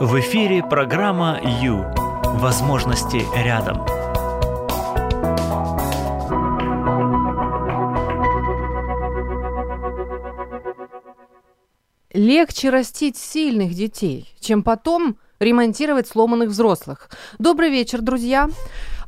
[0.00, 1.84] В эфире программа «Ю».
[2.38, 3.84] Возможности рядом.
[12.12, 17.08] Легче растить сильных детей, чем потом ремонтировать сломанных взрослых.
[17.38, 18.48] Добрый вечер, друзья.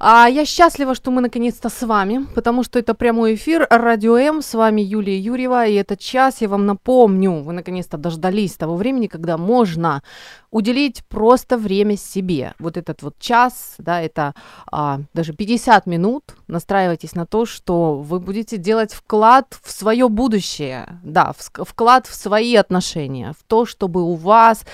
[0.02, 4.40] А я счастлива, что мы наконец-то с вами, потому что это прямой эфир Радио М.
[4.40, 9.08] С вами Юлия Юрьева, и этот час, я вам напомню, вы наконец-то дождались того времени,
[9.08, 10.02] когда можно
[10.50, 12.54] уделить просто время себе.
[12.58, 14.34] Вот этот вот час, да, это
[14.72, 16.34] а, даже 50 минут.
[16.48, 22.14] Настраивайтесь на то, что вы будете делать вклад в свое будущее, да, в, вклад в
[22.14, 24.64] свои отношения, в то, чтобы у вас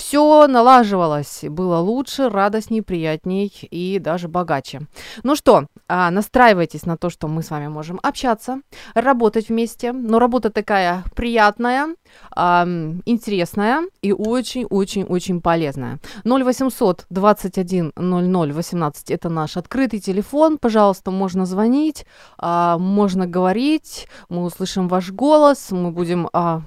[0.00, 4.80] все налаживалось, было лучше, радостней, приятней и даже богаче.
[5.22, 8.62] Ну что, а, настраивайтесь на то, что мы с вами можем общаться,
[8.94, 11.94] работать вместе, но работа такая приятная,
[12.34, 15.98] интересная и очень-очень очень полезная.
[16.24, 20.56] 0800 21 00 18 это наш открытый телефон.
[20.56, 22.06] Пожалуйста, можно звонить,
[22.38, 26.62] а, можно говорить, мы услышим ваш голос, мы будем а,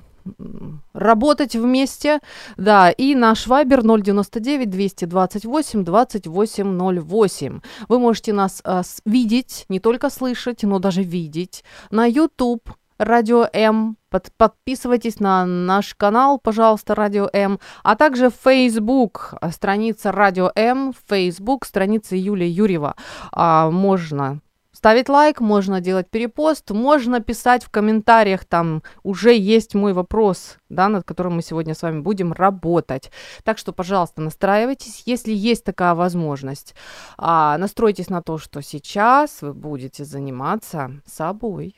[0.94, 2.20] работать вместе.
[2.58, 7.62] Да, и наш вайбер 099 228 2808.
[7.88, 13.98] Вы можете нас а, видеть, не только слышать, но даже видеть на YouTube Радио М.
[14.10, 17.60] Под, подписывайтесь на наш канал, пожалуйста, Радио М.
[17.84, 22.96] А также Facebook, страница Радио М, Facebook, страница Юлия Юрьева.
[23.32, 24.40] А, можно
[24.84, 30.90] ставить лайк, можно делать перепост, можно писать в комментариях, там уже есть мой вопрос, да,
[30.90, 33.10] над которым мы сегодня с вами будем работать.
[33.46, 36.76] Так что, пожалуйста, настраивайтесь, если есть такая возможность.
[37.18, 41.78] А, настройтесь на то, что сейчас вы будете заниматься собой.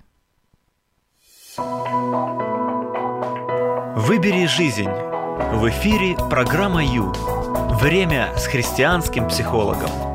[3.97, 4.89] Выбери жизнь.
[5.53, 7.13] В эфире программа Ю.
[7.79, 10.14] Время с христианским психологом.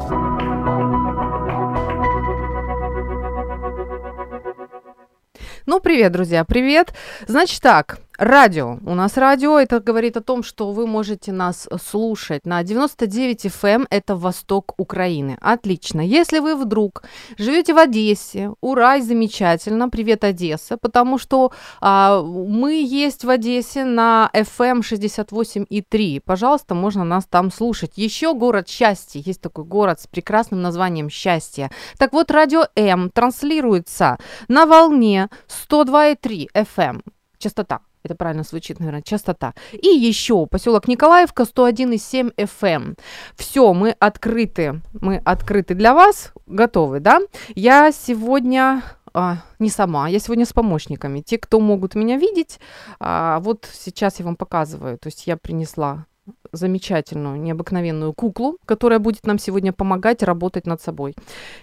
[5.66, 6.94] Ну, привет, друзья, привет.
[7.26, 8.78] Значит так, Радио.
[8.84, 13.68] У нас радио, это говорит о том, что вы можете нас слушать на 99 FM,
[13.76, 15.38] эм, это восток Украины.
[15.40, 16.02] Отлично.
[16.02, 17.02] Если вы вдруг
[17.38, 24.28] живете в Одессе, ура, замечательно, привет, Одесса, потому что а, мы есть в Одессе на
[24.34, 26.16] FM 68,3.
[26.16, 27.92] Эм Пожалуйста, можно нас там слушать.
[27.96, 31.70] Еще город счастья, есть такой город с прекрасным названием Счастье.
[31.96, 37.00] Так вот, радио М транслируется на волне 102,3 FM.
[37.38, 37.80] Частота.
[38.02, 39.54] Это правильно звучит, наверное, частота.
[39.72, 42.98] И еще поселок Николаевка 101,7 FM.
[43.36, 44.80] Все, мы открыты.
[44.92, 46.32] Мы открыты для вас.
[46.46, 47.20] Готовы, да?
[47.54, 51.20] Я сегодня а, не сама, я сегодня с помощниками.
[51.20, 52.58] Те, кто могут меня видеть,
[52.98, 54.98] а, вот сейчас я вам показываю.
[54.98, 56.06] То есть я принесла
[56.52, 61.14] замечательную, необыкновенную куклу, которая будет нам сегодня помогать работать над собой.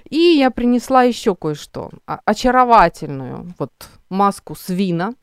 [0.09, 1.89] И я принесла еще кое-что.
[2.05, 3.71] Очаровательную вот
[4.09, 5.13] маску свина,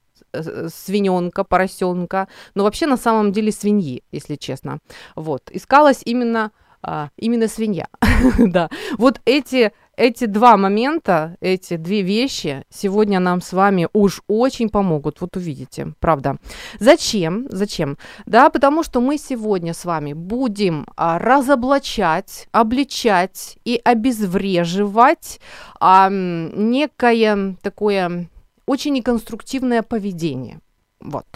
[0.69, 4.79] свиненка, поросенка, но вообще на самом деле свиньи, если честно.
[5.17, 6.51] Вот, искалась именно,
[6.83, 7.89] а, именно свинья,
[8.39, 8.69] да.
[8.99, 15.21] Вот эти эти два момента, эти две вещи сегодня нам с вами уж очень помогут.
[15.21, 16.37] Вот увидите, правда.
[16.79, 17.47] Зачем?
[17.51, 17.97] Зачем?
[18.27, 25.41] Да, потому что мы сегодня с вами будем а, разоблачать, обличать и обезвреживать
[25.81, 28.29] а, некое такое
[28.67, 30.61] очень неконструктивное поведение.
[31.01, 31.27] Вот.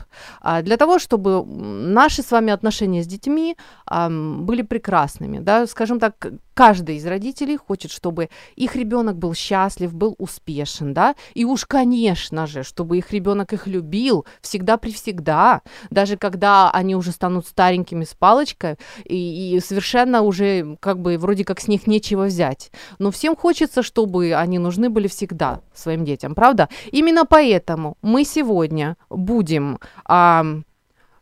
[0.40, 3.56] А для того, чтобы наши с вами отношения с детьми
[3.86, 9.94] а, были прекрасными, да, скажем так, каждый из родителей хочет, чтобы их ребенок был счастлив,
[9.94, 15.62] был успешен, да, и уж, конечно же, чтобы их ребенок их любил всегда при всегда,
[15.90, 18.74] даже когда они уже станут старенькими с палочкой
[19.04, 22.72] и, и совершенно уже как бы вроде как с них нечего взять.
[22.98, 26.68] Но всем хочется, чтобы они нужны были всегда своим детям, правда?
[26.90, 30.44] Именно поэтому мы сегодня будем а,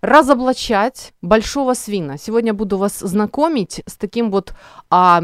[0.00, 2.18] разоблачать большого свина.
[2.18, 4.54] Сегодня буду вас знакомить с таким вот,
[4.90, 5.22] а,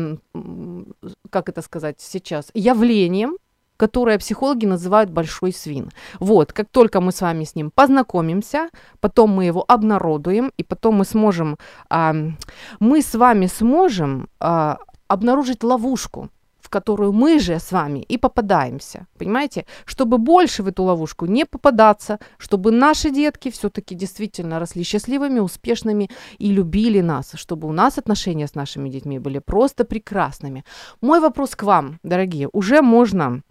[1.30, 3.36] как это сказать сейчас, явлением,
[3.76, 5.90] которое психологи называют большой свин.
[6.20, 8.68] Вот, как только мы с вами с ним познакомимся,
[9.00, 11.58] потом мы его обнародуем, и потом мы сможем,
[11.90, 12.14] а,
[12.80, 14.78] мы с вами сможем а,
[15.08, 16.28] обнаружить ловушку,
[16.72, 19.06] которую мы же с вами и попадаемся.
[19.18, 19.66] Понимаете?
[19.84, 26.08] Чтобы больше в эту ловушку не попадаться, чтобы наши детки все-таки действительно росли счастливыми, успешными
[26.38, 30.64] и любили нас, чтобы у нас отношения с нашими детьми были просто прекрасными.
[31.02, 33.42] Мой вопрос к вам, дорогие, уже можно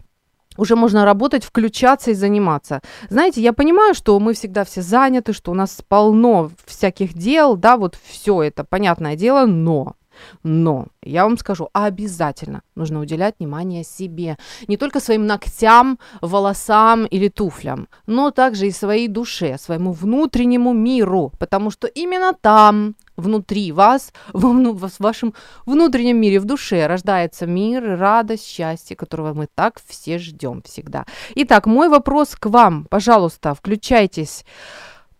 [0.58, 2.80] уже можно работать, включаться и заниматься.
[3.08, 7.76] Знаете, я понимаю, что мы всегда все заняты, что у нас полно всяких дел, да,
[7.76, 9.94] вот все это, понятное дело, но
[10.42, 14.36] но я вам скажу, обязательно нужно уделять внимание себе.
[14.68, 21.32] Не только своим ногтям, волосам или туфлям, но также и своей душе, своему внутреннему миру.
[21.38, 25.34] Потому что именно там, внутри вас, в, вашем
[25.66, 31.04] внутреннем мире, в душе рождается мир, радость, счастье, которого мы так все ждем всегда.
[31.34, 32.86] Итак, мой вопрос к вам.
[32.90, 34.44] Пожалуйста, включайтесь.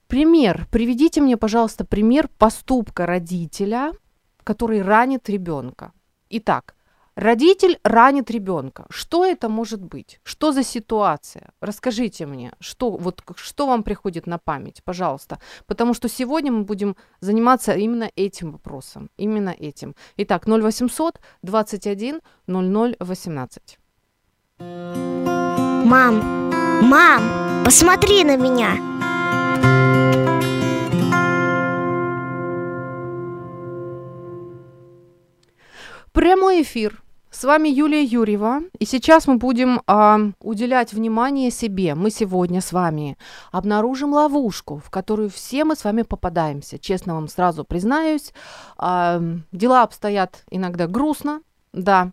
[0.07, 0.67] Пример.
[0.71, 3.93] Приведите мне, пожалуйста, пример поступка родителя,
[4.45, 5.93] который ранит ребенка.
[6.31, 6.75] Итак,
[7.15, 8.87] родитель ранит ребенка.
[8.91, 10.21] Что это может быть?
[10.25, 11.51] Что за ситуация?
[11.61, 15.39] Расскажите мне, что, вот, что вам приходит на память, пожалуйста.
[15.67, 19.11] Потому что сегодня мы будем заниматься именно этим вопросом.
[19.17, 19.95] Именно этим.
[20.17, 23.79] Итак, 0800 21 00 18.
[25.85, 26.51] Мам,
[26.83, 28.92] мам, посмотри на меня.
[36.13, 37.03] Прямой эфир.
[37.31, 41.95] С вами Юлия Юрьева, и сейчас мы будем а, уделять внимание себе.
[41.95, 43.17] Мы сегодня с вами
[43.51, 46.79] обнаружим ловушку, в которую все мы с вами попадаемся.
[46.79, 48.35] Честно вам сразу признаюсь,
[48.77, 49.23] а,
[49.53, 51.41] дела обстоят иногда грустно,
[51.73, 52.11] да.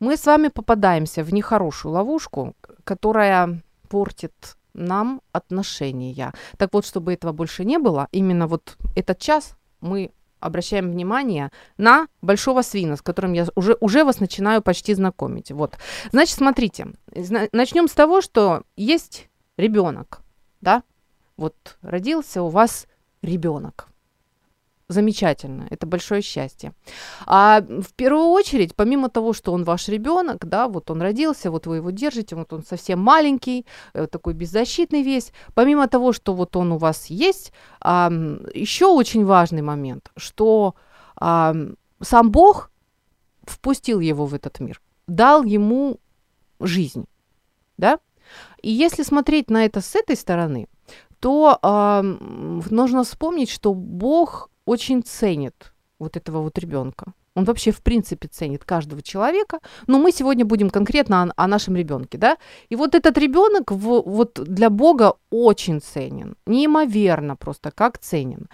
[0.00, 2.54] Мы с вами попадаемся в нехорошую ловушку,
[2.84, 4.32] которая портит
[4.72, 6.32] нам отношения.
[6.56, 10.10] Так вот, чтобы этого больше не было, именно вот этот час мы
[10.42, 15.50] обращаем внимание на большого свина, с которым я уже, уже вас начинаю почти знакомить.
[15.50, 15.76] Вот.
[16.10, 16.88] Значит, смотрите,
[17.52, 20.20] начнем с того, что есть ребенок,
[20.60, 20.82] да?
[21.36, 22.86] Вот родился у вас
[23.22, 23.88] ребенок
[24.92, 26.72] замечательно, это большое счастье.
[27.26, 31.66] А в первую очередь, помимо того, что он ваш ребенок, да, вот он родился, вот
[31.66, 36.56] вы его держите, вот он совсем маленький, э, такой беззащитный весь, помимо того, что вот
[36.56, 38.10] он у вас есть, а,
[38.54, 40.74] еще очень важный момент, что
[41.16, 41.54] а,
[42.00, 42.70] сам Бог
[43.44, 45.98] впустил его в этот мир, дал ему
[46.60, 47.06] жизнь,
[47.76, 47.98] да,
[48.62, 50.68] и если смотреть на это с этой стороны,
[51.20, 57.12] то э, нужно вспомнить, что Бог очень ценит вот этого вот ребенка.
[57.34, 61.76] Он вообще в принципе ценит каждого человека, но мы сегодня будем конкретно о, о нашем
[61.76, 62.36] ребенке, да?
[62.68, 68.48] И вот этот ребенок вот для Бога очень ценен, неимоверно просто как ценен.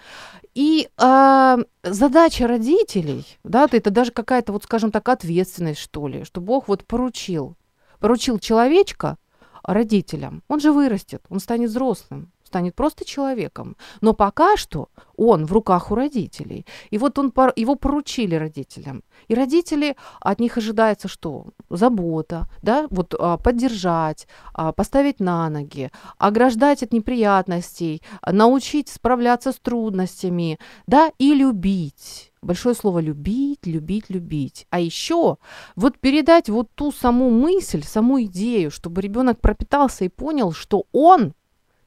[0.55, 6.39] И э, задача родителей, да, это даже какая-то вот, скажем так, ответственность что ли, что
[6.39, 7.57] Бог вот поручил,
[7.99, 9.17] поручил человечка
[9.63, 10.41] родителям.
[10.47, 13.75] Он же вырастет, он станет взрослым, станет просто человеком.
[14.01, 16.65] Но пока что он в руках у родителей.
[16.91, 19.03] И вот он, его поручили родителям.
[19.27, 21.45] И родители, от них ожидается что?
[21.69, 29.59] Забота, да, вот а, поддержать, а, поставить на ноги, ограждать от неприятностей, научить справляться с
[29.59, 30.57] трудностями,
[30.87, 32.31] да, и любить.
[32.41, 34.65] Большое слово любить, любить, любить.
[34.69, 35.37] А еще
[35.75, 41.33] вот передать вот ту саму мысль, саму идею, чтобы ребенок пропитался и понял, что он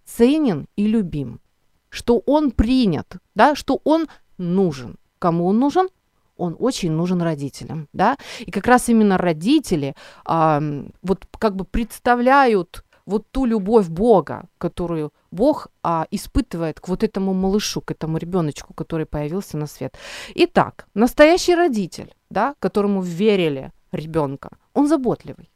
[0.05, 1.41] ценен и любим,
[1.89, 4.09] что он принят, да, что он
[4.39, 4.97] нужен.
[5.19, 5.89] Кому он нужен?
[6.37, 9.95] Он очень нужен родителям, да, и как раз именно родители
[10.25, 10.61] а,
[11.03, 17.35] вот как бы представляют вот ту любовь Бога, которую Бог а, испытывает к вот этому
[17.35, 19.95] малышу, к этому ребеночку, который появился на свет.
[20.35, 25.51] Итак, настоящий родитель, да, которому верили ребенка, он заботливый.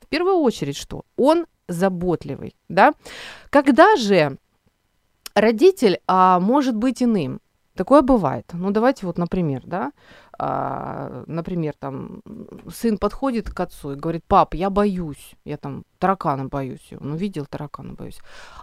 [0.00, 1.04] В первую очередь что?
[1.16, 2.92] Он заботливый, да?
[3.50, 4.38] Когда же
[5.34, 7.40] родитель а, может быть иным?
[7.74, 8.46] Такое бывает.
[8.52, 9.92] Ну, давайте вот, например, да,
[10.38, 12.22] а, например, там,
[12.70, 16.92] сын подходит к отцу и говорит, пап, я боюсь, я там таракана боюсь.
[17.00, 18.18] Он увидел таракана, боюсь.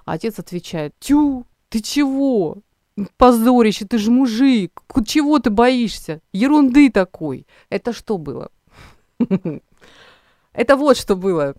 [0.05, 2.57] А отец отвечает, тю, ты чего?
[3.17, 6.21] Позорище, ты же мужик, чего ты боишься?
[6.33, 7.47] Ерунды такой.
[7.69, 8.49] Это что было?
[10.53, 11.55] Это вот что было.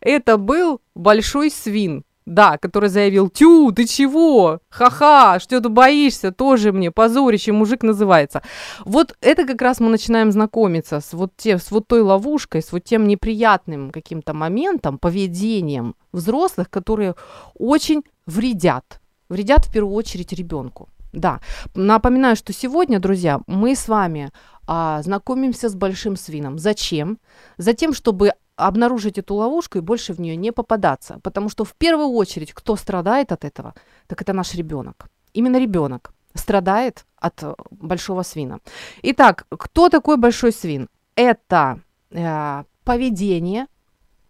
[0.00, 4.58] Это был большой свин, да, который заявил, тю, ты чего?
[4.68, 6.32] Ха-ха, что ты боишься?
[6.32, 8.42] Тоже мне позорище, мужик называется.
[8.84, 12.72] Вот это как раз мы начинаем знакомиться с вот, те, с вот той ловушкой, с
[12.72, 17.14] вот тем неприятным каким-то моментом, поведением взрослых, которые
[17.54, 19.00] очень вредят.
[19.28, 20.88] Вредят в первую очередь ребенку.
[21.12, 21.40] Да,
[21.74, 24.30] напоминаю, что сегодня, друзья, мы с вами
[24.66, 26.58] а, знакомимся с большим свином.
[26.58, 27.18] Зачем?
[27.56, 31.20] Затем, чтобы обнаружить эту ловушку и больше в нее не попадаться.
[31.22, 33.74] Потому что в первую очередь, кто страдает от этого,
[34.06, 35.08] так это наш ребенок.
[35.34, 38.60] Именно ребенок страдает от э, большого свина.
[39.02, 40.88] Итак, кто такой большой свин?
[41.14, 43.66] Это э, поведение,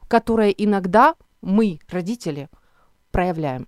[0.09, 2.49] которое иногда мы, родители,
[3.11, 3.66] проявляем.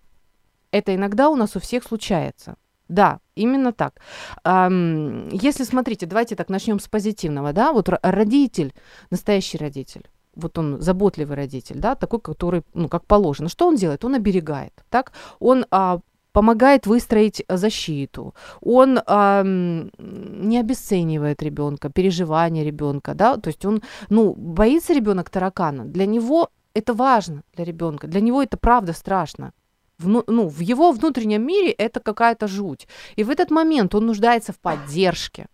[0.70, 2.56] Это иногда у нас у всех случается.
[2.88, 4.00] Да, именно так.
[4.44, 8.72] Если смотрите, давайте так начнем с позитивного, да, вот ро- родитель,
[9.10, 13.48] настоящий родитель, вот он заботливый родитель, да, такой, который, ну, как положено.
[13.48, 14.04] Что он делает?
[14.04, 15.12] Он оберегает, так?
[15.40, 16.00] Он а,
[16.32, 19.90] помогает выстроить защиту, он м,
[20.48, 26.48] не обесценивает ребенка, переживания ребенка, да, то есть он, ну, боится ребенок таракана, для него
[26.74, 29.52] это важно, для ребенка, для него это правда страшно.
[29.98, 32.86] Вну- ну, в его внутреннем мире это какая-то жуть.
[33.16, 35.46] И в этот момент он нуждается в поддержке.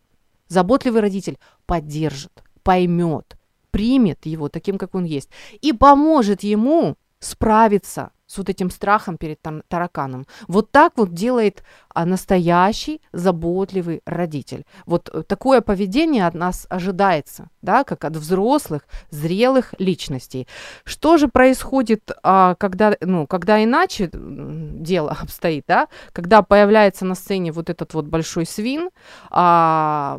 [0.48, 3.36] Заботливый родитель поддержит, поймет,
[3.74, 9.40] примет его таким, как он есть, и поможет ему справиться с вот этим страхом перед
[9.68, 10.26] тараканом.
[10.46, 14.64] Вот так вот делает а, настоящий заботливый родитель.
[14.86, 20.46] Вот э, такое поведение от нас ожидается, да, как от взрослых, зрелых личностей.
[20.84, 27.50] Что же происходит, а, когда, ну, когда иначе дело обстоит, да, когда появляется на сцене
[27.50, 28.90] вот этот вот большой свин,
[29.30, 30.16] а,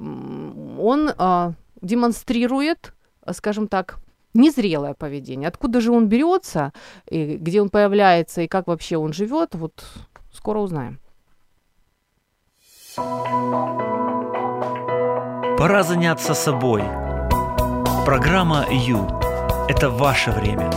[0.78, 2.95] он а, демонстрирует,
[3.34, 4.00] скажем так,
[4.34, 5.48] незрелое поведение.
[5.48, 6.74] Откуда же он берется,
[7.10, 9.84] и где он появляется, и как вообще он живет, вот
[10.32, 11.00] скоро узнаем.
[15.58, 16.84] Пора заняться собой.
[18.06, 19.08] Программа «Ю»–
[19.70, 20.70] это ваше время.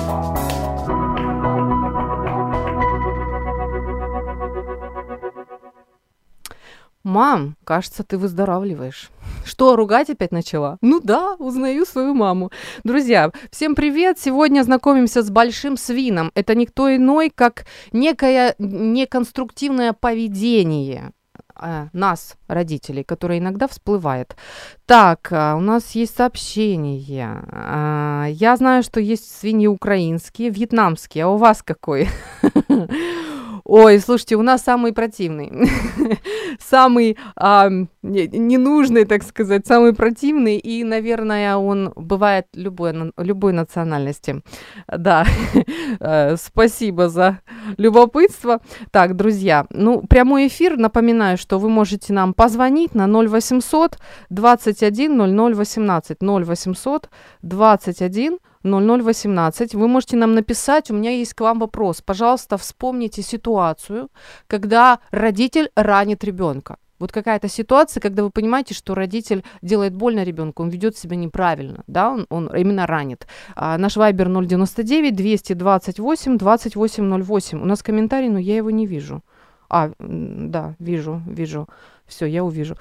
[7.05, 9.11] Мам, кажется, ты выздоравливаешь.
[9.49, 10.77] Что, ругать опять начала?
[10.83, 12.51] Ну да, узнаю свою маму.
[12.85, 14.19] Друзья, всем привет!
[14.19, 16.31] Сегодня знакомимся с большим свином.
[16.35, 21.13] Это никто иной, как некое неконструктивное поведение
[21.55, 24.37] а, нас, родителей, которое иногда всплывает.
[24.85, 27.43] Так, а, у нас есть сообщение.
[27.51, 32.11] А, Я знаю, что есть свиньи украинские, вьетнамские, а у вас какой?
[33.71, 35.53] Ой, слушайте, у нас самый противный,
[36.59, 37.69] самый а,
[38.03, 44.43] не- ненужный, так сказать, самый противный, и, наверное, он бывает любой, любой национальности.
[44.89, 45.27] Да,
[46.01, 47.41] Э, спасибо за
[47.77, 48.61] любопытство.
[48.91, 53.99] Так, друзья, ну, прямой эфир, напоминаю, что вы можете нам позвонить на 0800
[54.31, 57.11] 21 00 18, 0800
[57.43, 59.75] 21 0018.
[59.75, 62.03] Вы можете нам написать, у меня есть к вам вопрос.
[62.03, 64.09] Пожалуйста, вспомните ситуацию,
[64.47, 66.77] когда родитель ранит ребенка.
[66.99, 71.85] Вот какая-то ситуация, когда вы понимаете, что родитель делает больно ребенку, он ведет себя неправильно,
[71.87, 73.27] да, он, он именно ранит.
[73.55, 77.63] А, наш вайбер 099 228 2808.
[77.63, 79.23] У нас комментарий, но я его не вижу.
[79.71, 81.69] А, да, вижу, вижу.
[82.07, 82.77] Все, я увижу.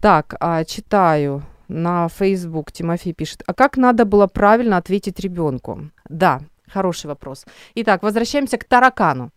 [0.00, 3.42] Так, а, читаю на Facebook Тимофей пишет.
[3.46, 5.90] А как надо было правильно ответить ребенку?
[6.08, 7.46] Да, хороший вопрос.
[7.76, 9.30] Итак, возвращаемся к таракану.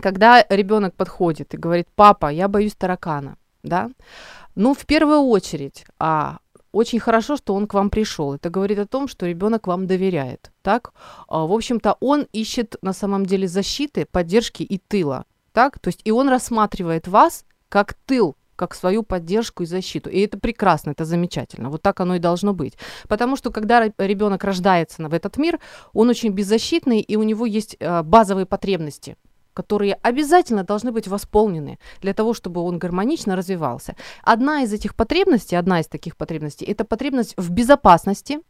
[0.00, 3.90] Когда ребенок подходит и говорит, папа, я боюсь таракана, да?
[4.54, 6.38] Ну, в первую очередь, а,
[6.72, 8.32] очень хорошо, что он к вам пришел.
[8.34, 10.94] Это говорит о том, что ребенок вам доверяет, так?
[11.28, 15.78] А, в общем-то, он ищет на самом деле защиты, поддержки и тыла, так?
[15.78, 20.10] То есть и он рассматривает вас как тыл, как свою поддержку и защиту.
[20.10, 21.70] И это прекрасно, это замечательно.
[21.70, 22.74] Вот так оно и должно быть.
[23.08, 25.58] Потому что когда ребенок рождается в этот мир,
[25.92, 29.16] он очень беззащитный, и у него есть э, базовые потребности
[29.54, 33.96] которые обязательно должны быть восполнены для того, чтобы он гармонично развивался.
[34.22, 38.40] Одна из этих потребностей, одна из таких потребностей, это потребность в безопасности,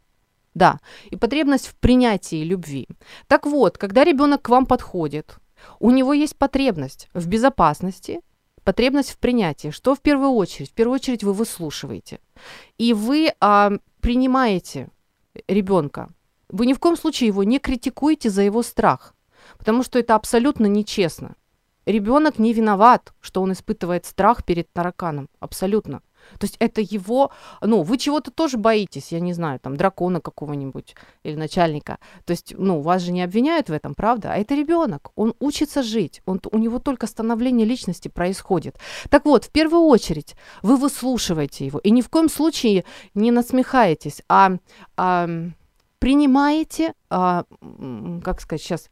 [0.53, 0.79] да,
[1.11, 2.87] и потребность в принятии любви.
[3.27, 5.37] Так вот, когда ребенок к вам подходит,
[5.79, 8.21] у него есть потребность в безопасности,
[8.63, 9.69] потребность в принятии.
[9.69, 10.71] Что в первую очередь?
[10.71, 12.19] В первую очередь вы выслушиваете.
[12.77, 14.89] И вы а, принимаете
[15.47, 16.09] ребенка.
[16.49, 19.15] Вы ни в коем случае его не критикуете за его страх,
[19.57, 21.35] потому что это абсолютно нечестно.
[21.85, 25.29] Ребенок не виноват, что он испытывает страх перед тараканом.
[25.39, 26.01] Абсолютно.
[26.39, 30.95] То есть это его, ну, вы чего-то тоже боитесь, я не знаю, там, дракона какого-нибудь
[31.23, 31.99] или начальника.
[32.25, 34.33] То есть, ну, вас же не обвиняют в этом, правда?
[34.33, 38.77] А это ребенок, он учится жить, он, у него только становление личности происходит.
[39.09, 44.21] Так вот, в первую очередь, вы выслушиваете его и ни в коем случае не насмехаетесь,
[44.27, 44.53] а,
[44.97, 45.27] а
[45.99, 47.45] принимаете, а,
[48.23, 48.89] как сказать сейчас,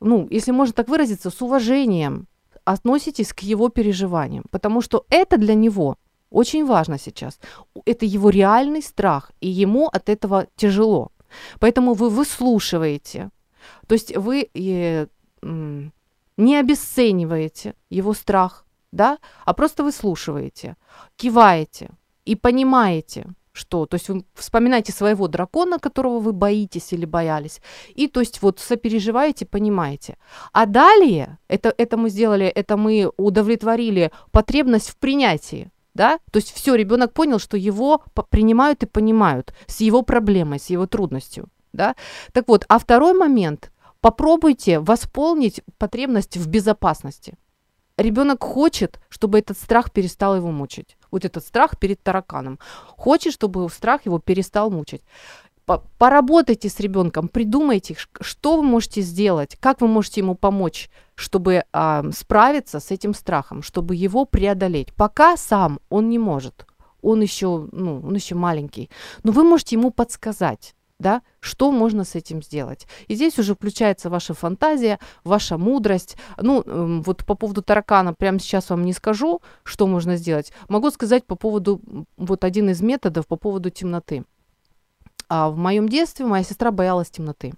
[0.00, 2.26] ну, если можно так выразиться, с уважением
[2.64, 5.96] относитесь к его переживаниям, потому что это для него
[6.34, 7.38] очень важно сейчас.
[7.86, 11.10] Это его реальный страх, и ему от этого тяжело.
[11.60, 13.30] Поэтому вы выслушиваете,
[13.86, 15.06] то есть вы э,
[16.36, 20.76] не обесцениваете его страх, да, а просто выслушиваете,
[21.16, 21.90] киваете
[22.24, 27.60] и понимаете, что, то есть вы вспоминаете своего дракона, которого вы боитесь или боялись,
[27.94, 30.16] и то есть вот сопереживаете, понимаете.
[30.52, 36.52] А далее, это, это мы сделали, это мы удовлетворили потребность в принятии, да, то есть
[36.52, 41.94] все, ребенок понял, что его принимают и понимают с его проблемой, с его трудностью, да.
[42.32, 43.70] Так вот, а второй момент,
[44.00, 47.34] попробуйте восполнить потребность в безопасности.
[47.96, 50.96] Ребенок хочет, чтобы этот страх перестал его мучить.
[51.12, 52.58] Вот этот страх перед тараканом.
[52.88, 55.02] Хочет, чтобы страх его перестал мучить.
[55.96, 62.02] Поработайте с ребенком, придумайте, что вы можете сделать, как вы можете ему помочь, чтобы э,
[62.12, 64.94] справиться с этим страхом, чтобы его преодолеть.
[64.94, 66.66] Пока сам он не может,
[67.02, 68.90] он еще, ну, он еще маленький,
[69.22, 72.86] но вы можете ему подсказать да, что можно с этим сделать.
[73.08, 76.16] И здесь уже включается ваша фантазия, ваша мудрость.
[76.38, 80.52] Ну, эм, вот по поводу таракана прямо сейчас вам не скажу, что можно сделать.
[80.68, 81.80] Могу сказать по поводу,
[82.16, 84.24] вот один из методов по поводу темноты.
[85.28, 87.52] А в моем детстве моя сестра боялась темноты.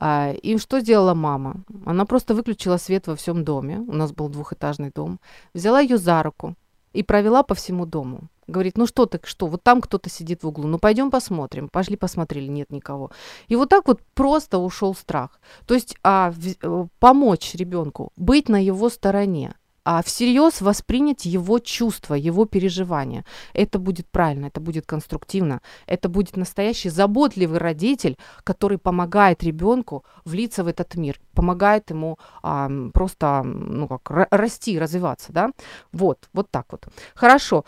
[0.00, 1.62] А, и что сделала мама?
[1.84, 3.78] Она просто выключила свет во всем доме.
[3.86, 5.20] У нас был двухэтажный дом.
[5.54, 6.54] Взяла ее за руку
[6.94, 8.28] и провела по всему дому.
[8.46, 11.68] Говорит, ну что ты, что, вот там кто-то сидит в углу, ну пойдем посмотрим.
[11.68, 13.10] Пошли посмотрели, нет никого.
[13.46, 15.38] И вот так вот просто ушел страх.
[15.66, 19.54] То есть а, в, э, помочь ребенку, быть на его стороне,
[19.84, 23.24] а всерьез воспринять его чувства, его переживания.
[23.54, 30.64] Это будет правильно, это будет конструктивно, это будет настоящий заботливый родитель, который помогает ребенку влиться
[30.64, 35.50] в этот мир, помогает ему а, просто ну как расти, развиваться, да.
[35.92, 36.86] Вот, вот так вот.
[37.14, 37.64] Хорошо.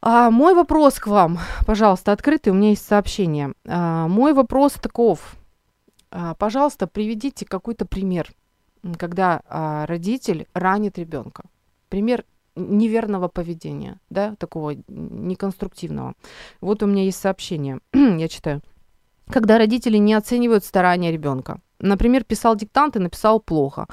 [0.00, 3.52] А, мой вопрос к вам, пожалуйста, открытый, у меня есть сообщение.
[3.66, 5.36] А, мой вопрос таков.
[6.10, 8.30] А, пожалуйста, приведите какой-то пример,
[8.98, 11.44] когда а, родитель ранит ребенка.
[11.88, 12.24] Пример
[12.56, 16.14] неверного поведения, да, такого неконструктивного.
[16.60, 18.62] Вот у меня есть сообщение, я читаю.
[19.30, 21.60] Когда родители не оценивают старания ребенка.
[21.80, 23.86] Например, писал диктант и написал плохо.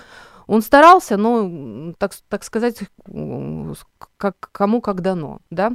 [0.48, 2.80] Он старался, но, так, так сказать,
[4.18, 5.74] как, кому как дано, да.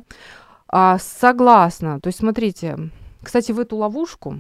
[0.69, 2.01] А, согласна.
[2.01, 2.91] То есть, смотрите,
[3.23, 4.37] кстати, в эту ловушку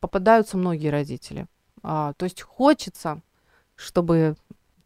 [0.00, 1.46] попадаются многие родители.
[1.82, 3.20] А, то есть хочется,
[3.78, 4.34] чтобы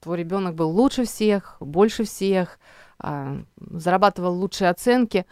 [0.01, 2.59] твой ребенок был лучше всех, больше всех,
[2.99, 5.27] а, зарабатывал лучшие оценки.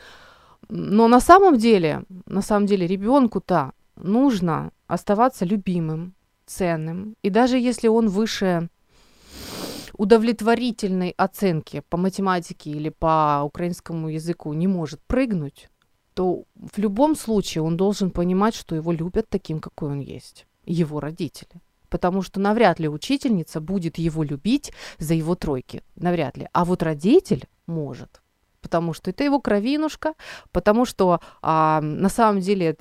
[0.68, 6.14] Но на самом деле, на самом деле ребенку-то нужно оставаться любимым,
[6.46, 7.16] ценным.
[7.22, 8.68] И даже если он выше
[9.92, 15.68] удовлетворительной оценки по математике или по украинскому языку не может прыгнуть,
[16.14, 21.00] то в любом случае он должен понимать, что его любят таким, какой он есть, его
[21.00, 21.60] родители.
[21.90, 25.82] Потому что навряд ли учительница будет его любить за его тройки.
[25.96, 26.48] Навряд ли.
[26.52, 28.20] А вот родитель может
[28.62, 30.14] потому что это его кровинушка,
[30.52, 32.76] потому что а, на самом деле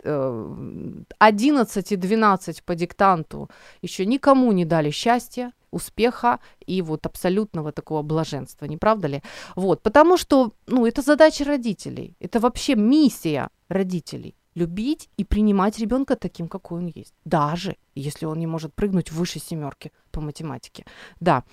[1.20, 3.50] 11 э, и 12 по диктанту
[3.82, 9.22] еще никому не дали счастья, успеха и вот абсолютного такого блаженства, не правда ли?
[9.56, 16.16] Вот, потому что, ну, это задача родителей, это вообще миссия родителей любить и принимать ребенка
[16.16, 20.86] таким, какой он есть, даже если он не может прыгнуть выше семерки по математике.
[21.20, 21.44] Да.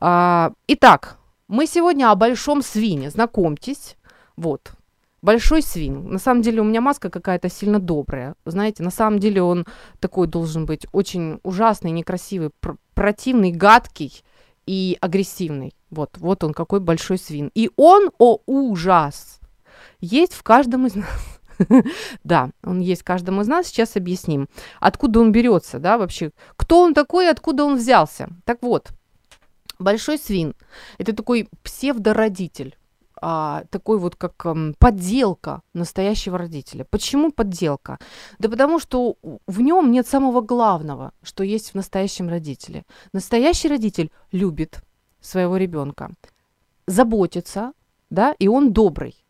[0.00, 3.10] А, итак, мы сегодня о большом свине.
[3.10, 3.96] Знакомьтесь.
[4.36, 4.72] Вот.
[5.22, 6.10] Большой свин.
[6.10, 8.34] На самом деле у меня маска какая-то сильно добрая.
[8.44, 9.66] Знаете, на самом деле он
[10.00, 14.22] такой должен быть очень ужасный, некрасивый, пр- противный, гадкий
[14.66, 15.74] и агрессивный.
[15.90, 17.50] Вот, вот он какой большой свин.
[17.54, 19.40] И он, о ужас,
[20.00, 21.33] есть в каждом из нас.
[22.24, 23.66] Да, он есть в каждом из нас.
[23.66, 24.48] Сейчас объясним,
[24.80, 26.30] откуда он берется, да, вообще.
[26.56, 28.28] Кто он такой, откуда он взялся.
[28.44, 28.92] Так вот,
[29.78, 30.54] Большой свин–
[30.98, 32.76] это такой псевдородитель,
[33.20, 36.84] а, такой вот как а, подделка настоящего родителя.
[36.90, 37.98] Почему подделка?
[38.38, 42.84] Да потому что в нем нет самого главного, что есть в настоящем родителе.
[43.12, 44.80] Настоящий родитель любит
[45.20, 46.10] своего ребенка,
[46.86, 47.72] заботится,
[48.10, 49.23] да, и он добрый.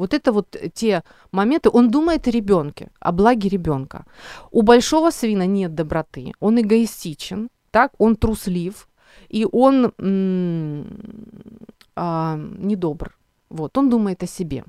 [0.00, 4.04] Вот это вот те моменты, он думает о ребенке, о благе ребенка.
[4.50, 8.88] У большого свина нет доброты, он эгоистичен, так, он труслив,
[9.28, 9.92] и он
[11.96, 13.14] а, недобр.
[13.50, 14.64] Вот, он думает о себе.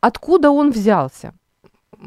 [0.00, 1.32] Откуда он взялся?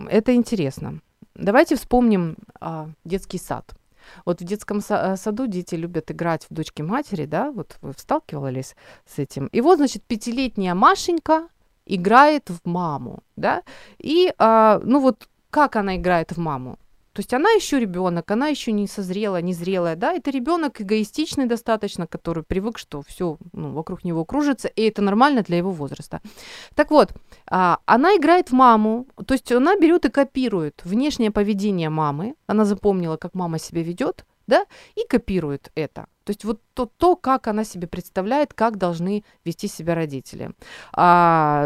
[0.10, 1.00] Это интересно.
[1.34, 3.74] Давайте вспомним а, детский сад.
[4.26, 8.76] Вот в детском э, саду дети любят играть в дочки матери, да, вот вы сталкивались
[9.06, 9.48] с этим.
[9.48, 11.48] И вот, значит, пятилетняя Машенька
[11.96, 13.64] играет в маму, да,
[14.00, 16.78] и, а, ну вот, как она играет в маму?
[17.14, 21.46] То есть она еще ребенок, она еще не созрела, не зрелая, да, это ребенок эгоистичный
[21.46, 26.22] достаточно, который привык, что все ну, вокруг него кружится, и это нормально для его возраста.
[26.76, 27.12] Так вот,
[27.48, 32.64] А, она играет в маму, то есть она берет и копирует внешнее поведение мамы, она
[32.64, 36.06] запомнила, как мама себя ведет, да, и копирует это.
[36.24, 40.52] То есть вот то, то, как она себе представляет, как должны вести себя родители.
[40.94, 41.66] А,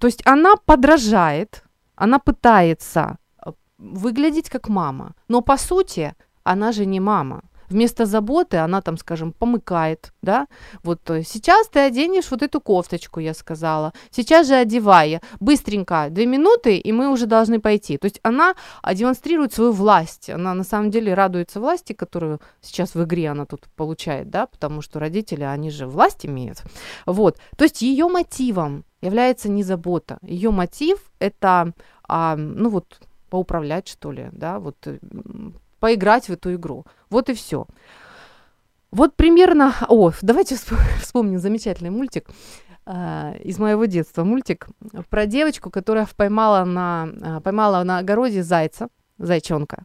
[0.00, 6.86] то есть она подражает, она пытается э, выглядеть как мама, но по сути она же
[6.86, 10.46] не мама вместо заботы она там, скажем, помыкает, да,
[10.82, 16.26] вот э, сейчас ты оденешь вот эту кофточку, я сказала, сейчас же одевай, быстренько, две
[16.26, 17.98] минуты, и мы уже должны пойти.
[17.98, 18.54] То есть она
[18.92, 23.68] демонстрирует свою власть, она на самом деле радуется власти, которую сейчас в игре она тут
[23.76, 26.62] получает, да, потому что родители, они же власть имеют,
[27.06, 31.72] вот, то есть ее мотивом является не забота, ее мотив это,
[32.08, 33.00] а, ну вот,
[33.30, 34.98] поуправлять, что ли, да, вот э,
[35.86, 36.84] поиграть в эту игру.
[37.10, 37.66] Вот и все.
[38.90, 39.72] Вот примерно...
[39.88, 40.56] О, давайте
[41.00, 42.28] вспомним замечательный мультик
[42.86, 44.24] э, из моего детства.
[44.24, 44.66] Мультик
[45.10, 49.84] про девочку, которая поймала на, э, поймала на огороде зайца, зайчонка,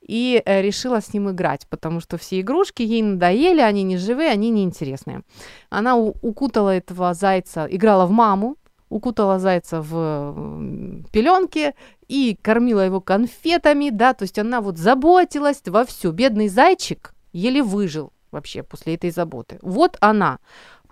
[0.00, 4.30] и э, решила с ним играть, потому что все игрушки ей надоели, они не живые,
[4.30, 5.22] они неинтересные.
[5.70, 8.56] Она укутала этого зайца, играла в маму,
[8.96, 11.74] укутала зайца в пеленки
[12.08, 16.12] и кормила его конфетами, да, то есть она вот заботилась во всю.
[16.12, 19.58] Бедный зайчик еле выжил вообще после этой заботы.
[19.62, 20.38] Вот она,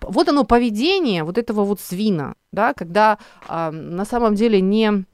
[0.01, 5.05] вот оно поведение вот этого вот свина, да, когда э, на самом деле не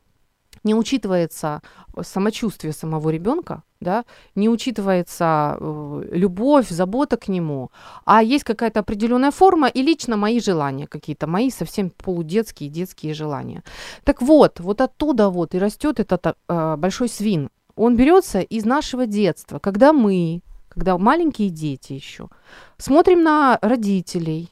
[0.63, 1.61] не учитывается
[2.01, 7.71] самочувствие самого ребенка, да, не учитывается э, любовь, забота к нему,
[8.05, 13.63] а есть какая-то определенная форма и лично мои желания какие-то, мои совсем полудетские, детские желания.
[14.03, 17.49] Так вот, вот оттуда вот и растет этот э, большой свин.
[17.75, 22.29] Он берется из нашего детства, когда мы, когда маленькие дети еще,
[22.77, 24.49] смотрим на родителей,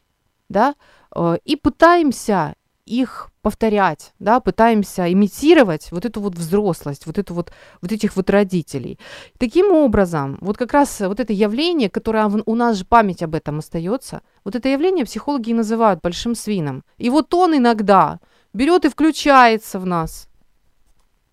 [0.50, 0.74] да,
[1.16, 2.56] э, и пытаемся
[2.90, 8.30] их повторять, да, пытаемся имитировать вот эту вот взрослость, вот эту вот, вот этих вот
[8.30, 9.00] родителей.
[9.38, 13.60] Таким образом, вот как раз вот это явление, которое у нас же память об этом
[13.60, 16.84] остается, вот это явление психологи называют большим свином.
[16.98, 18.20] И вот он иногда
[18.54, 20.28] берет и включается в нас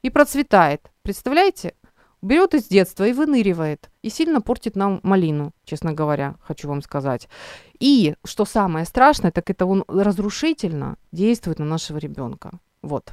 [0.02, 0.90] и процветает.
[1.02, 1.74] Представляете?
[2.26, 7.28] Берет из детства и выныривает, и сильно портит нам малину, честно говоря, хочу вам сказать.
[7.78, 12.58] И, что самое страшное, так это он разрушительно действует на нашего ребенка.
[12.82, 13.12] Вот.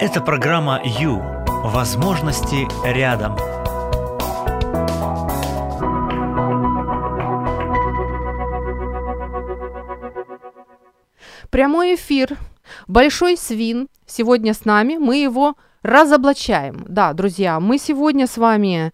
[0.00, 1.22] Это программа «Ю».
[1.64, 3.36] Возможности рядом.
[11.50, 12.36] Прямой эфир
[12.86, 16.84] Большой свин сегодня с нами, мы его разоблачаем.
[16.88, 18.92] Да, друзья, мы сегодня с вами...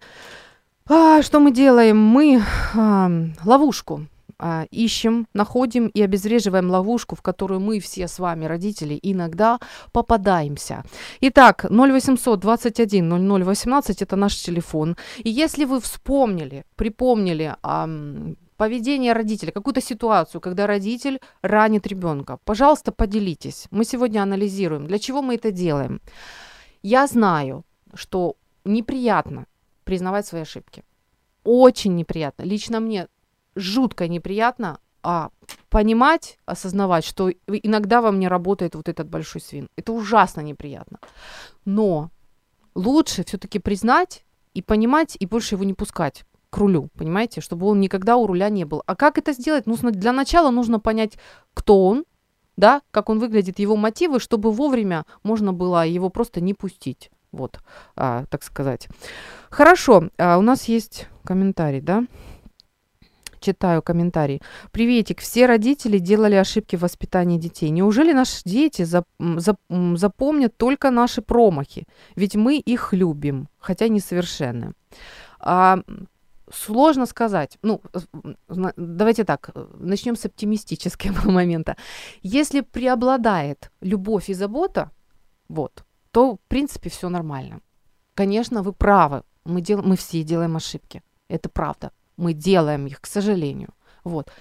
[0.87, 1.97] А, что мы делаем?
[1.97, 2.41] Мы
[2.75, 3.09] а,
[3.45, 4.07] ловушку
[4.41, 9.59] а, ищем, находим и обезвреживаем ловушку, в которую мы все с вами, родители, иногда
[9.93, 10.83] попадаемся.
[11.21, 14.97] Итак, 0800 21 00 18 это наш телефон.
[15.19, 17.87] И если вы вспомнили, припомнили а,
[18.61, 22.37] поведение родителя, какую-то ситуацию, когда родитель ранит ребенка.
[22.45, 23.67] Пожалуйста, поделитесь.
[23.71, 25.99] Мы сегодня анализируем, для чего мы это делаем.
[26.83, 27.63] Я знаю,
[27.95, 29.45] что неприятно
[29.83, 30.83] признавать свои ошибки.
[31.43, 32.43] Очень неприятно.
[32.43, 33.07] Лично мне
[33.55, 35.29] жутко неприятно а,
[35.69, 39.69] понимать, осознавать, что иногда во мне работает вот этот большой свин.
[39.75, 40.99] Это ужасно неприятно.
[41.65, 42.11] Но
[42.75, 47.79] лучше все-таки признать и понимать, и больше его не пускать к рулю, понимаете, чтобы он
[47.79, 48.83] никогда у руля не был.
[48.85, 49.65] А как это сделать?
[49.65, 51.13] Нужно для начала нужно понять,
[51.53, 52.05] кто он,
[52.57, 57.09] да, как он выглядит, его мотивы, чтобы вовремя можно было его просто не пустить.
[57.31, 57.59] Вот,
[57.95, 58.89] а, так сказать.
[59.49, 62.05] Хорошо, а, у нас есть комментарий, да?
[63.39, 64.41] Читаю комментарий.
[64.71, 65.19] Приветик.
[65.19, 67.71] Все родители делали ошибки в воспитании детей.
[67.71, 69.05] Неужели наши дети зап
[69.37, 69.57] зап
[69.95, 71.87] запомнят только наши промахи?
[72.15, 74.73] Ведь мы их любим, хотя несовершенны.
[75.39, 75.79] А,
[76.53, 77.57] Сложно сказать.
[77.61, 77.81] Ну,
[78.47, 81.75] давайте так, начнем с оптимистического момента.
[82.23, 84.91] Если преобладает любовь и забота,
[85.49, 87.61] вот, то, в принципе, все нормально.
[88.13, 89.23] Конечно, вы правы.
[89.45, 89.81] Мы, дел...
[89.81, 91.01] мы все делаем ошибки.
[91.27, 91.91] Это правда.
[92.17, 93.69] Мы делаем их, к сожалению.
[94.03, 94.31] Вот.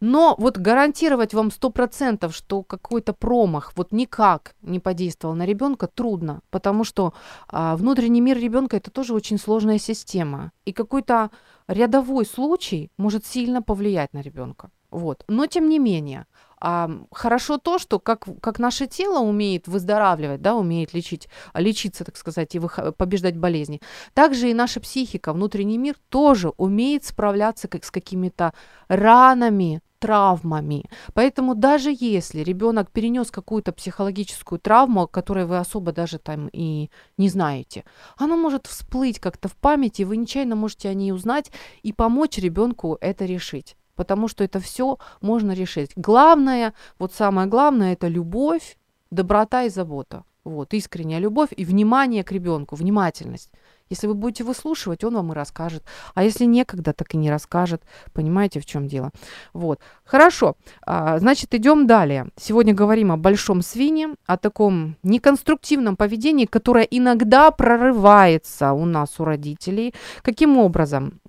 [0.00, 5.88] Но вот гарантировать вам сто процентов, что какой-то промах вот никак не подействовал на ребенка,
[5.88, 7.14] трудно, потому что
[7.48, 10.52] а, внутренний мир ребенка это тоже очень сложная система.
[10.64, 11.30] И какой-то
[11.66, 14.70] рядовой случай может сильно повлиять на ребенка.
[14.90, 15.24] Вот.
[15.28, 16.26] Но тем не менее,
[16.60, 22.16] А, хорошо то, что как, как наше тело умеет выздоравливать, да, умеет лечить, лечиться, так
[22.16, 23.80] сказать, и вых- побеждать болезни,
[24.12, 28.52] также и наша психика, внутренний мир тоже умеет справляться как с какими-то
[28.88, 30.84] ранами, травмами.
[31.14, 37.28] Поэтому даже если ребенок перенес какую-то психологическую травму, которой вы особо даже там и не
[37.28, 37.84] знаете,
[38.16, 41.50] она может всплыть как-то в памяти, вы нечаянно можете о ней узнать
[41.82, 43.76] и помочь ребенку это решить.
[43.94, 45.90] Потому что это все можно решить.
[45.96, 48.78] Главное, вот самое главное, это любовь,
[49.10, 50.24] доброта и забота.
[50.44, 53.50] Вот, искренняя любовь и внимание к ребенку, внимательность.
[53.90, 55.84] Если вы будете выслушивать, он вам и расскажет.
[56.14, 57.82] А если некогда, так и не расскажет.
[58.12, 59.10] Понимаете, в чем дело?
[59.52, 59.80] Вот.
[60.04, 60.56] Хорошо.
[60.86, 62.28] А, значит, идем далее.
[62.36, 69.24] Сегодня говорим о большом свине, о таком неконструктивном поведении, которое иногда прорывается у нас, у
[69.24, 69.94] родителей.
[70.22, 71.20] Каким образом?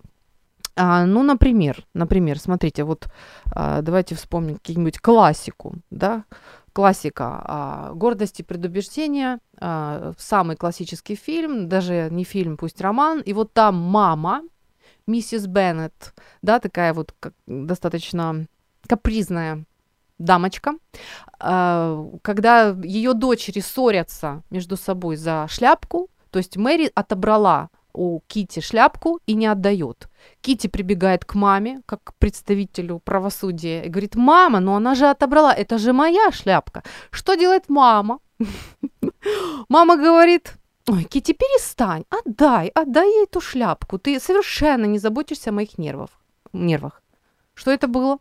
[0.75, 3.07] А, ну, например, например, смотрите, вот
[3.53, 6.23] а, давайте вспомним какую-нибудь классику, да,
[6.79, 13.33] классика а, «Гордость и предубеждение», а, самый классический фильм, даже не фильм, пусть роман, и
[13.33, 14.43] вот там мама,
[15.05, 17.13] миссис Беннет, да, такая вот
[17.47, 18.45] достаточно
[18.87, 19.65] капризная
[20.19, 20.75] дамочка,
[21.37, 28.61] а, когда ее дочери ссорятся между собой за шляпку, то есть Мэри отобрала у Кити
[28.61, 30.09] шляпку и не отдает.
[30.41, 35.53] Кити прибегает к маме, как к представителю правосудия, и говорит, мама, ну она же отобрала,
[35.53, 36.83] это же моя шляпка.
[37.11, 38.19] Что делает мама?
[39.69, 40.53] Мама говорит,
[40.87, 46.09] ой, Кити, перестань, отдай, отдай ей эту шляпку, ты совершенно не заботишься о моих нервах.
[46.53, 47.01] нервах.
[47.53, 48.19] Что это было?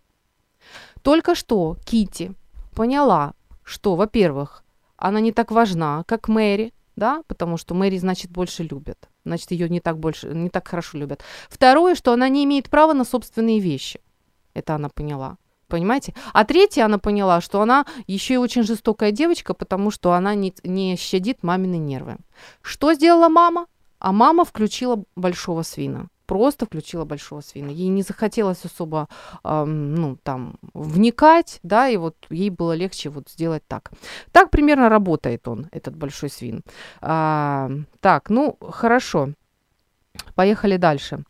[1.03, 2.33] Только что Кити
[2.75, 4.65] поняла, что, во-первых,
[4.97, 9.69] она не так важна, как Мэри, да, потому что Мэри, значит, больше любят значит, ее
[9.69, 11.23] не так больше, не так хорошо любят.
[11.49, 14.01] Второе, что она не имеет права на собственные вещи.
[14.55, 15.39] Это она поняла.
[15.69, 16.15] Понимаете?
[16.33, 20.55] А третье, она поняла, что она еще и очень жестокая девочка, потому что она не,
[20.65, 22.17] не щадит мамины нервы.
[22.63, 23.67] Что сделала мама?
[23.99, 27.71] А мама включила большого свина просто включила большого свина.
[27.71, 29.09] Ей не захотелось особо,
[29.45, 33.91] э, ну, там, вникать, да, и вот ей было легче вот сделать так.
[34.31, 36.63] Так примерно работает он, этот большой свин.
[37.01, 39.29] А, так, ну, хорошо.
[40.35, 41.25] Поехали дальше.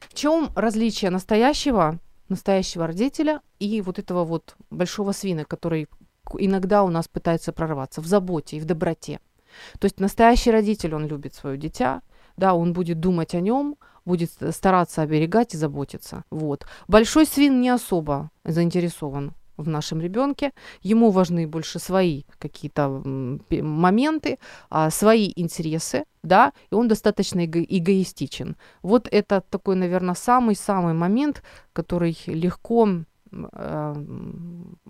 [0.00, 1.98] В чем различие настоящего,
[2.30, 5.88] настоящего родителя и вот этого вот большого свина, который
[6.38, 9.20] иногда у нас пытается прорваться в заботе и в доброте?
[9.78, 12.00] То есть настоящий родитель, он любит свое дитя,
[12.36, 16.24] да, он будет думать о нем, будет стараться оберегать и заботиться.
[16.30, 16.66] Вот.
[16.88, 20.52] Большой свин не особо заинтересован в нашем ребенке.
[20.82, 22.88] Ему важны больше свои какие-то
[23.50, 24.38] моменты,
[24.70, 28.56] а, свои интересы, да, и он достаточно эго- эгоистичен.
[28.82, 31.42] Вот это такой, наверное, самый-самый момент,
[31.72, 32.88] который легко
[33.32, 33.94] э,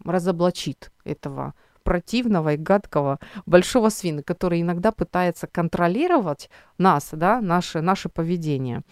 [0.05, 8.09] разоблачит этого противного и гадкого большого свина, который иногда пытается контролировать нас, да, наше, наше
[8.09, 8.83] поведение.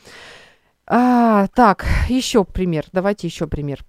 [0.86, 2.84] А, так, еще пример.
[2.92, 3.84] Давайте еще пример.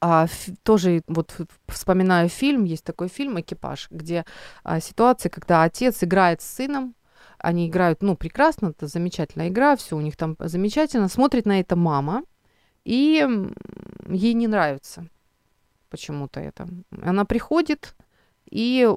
[0.00, 1.34] А, ф, тоже вот
[1.66, 4.26] вспоминаю фильм, есть такой фильм «Экипаж», где
[4.62, 6.94] а, ситуация, когда отец играет с сыном,
[7.38, 11.74] они играют, ну, прекрасно, это замечательная игра, все у них там замечательно, смотрит на это
[11.76, 12.22] мама,
[12.84, 13.26] и
[14.08, 15.06] ей не нравится
[15.88, 16.68] почему-то это.
[17.02, 17.94] Она приходит
[18.50, 18.88] и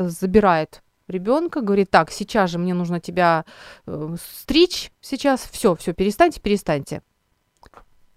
[0.00, 3.44] забирает ребенка, говорит, так, сейчас же мне нужно тебя
[3.86, 7.02] э, стричь, сейчас все, все, перестаньте, перестаньте.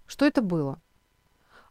[0.06, 0.80] Что это было?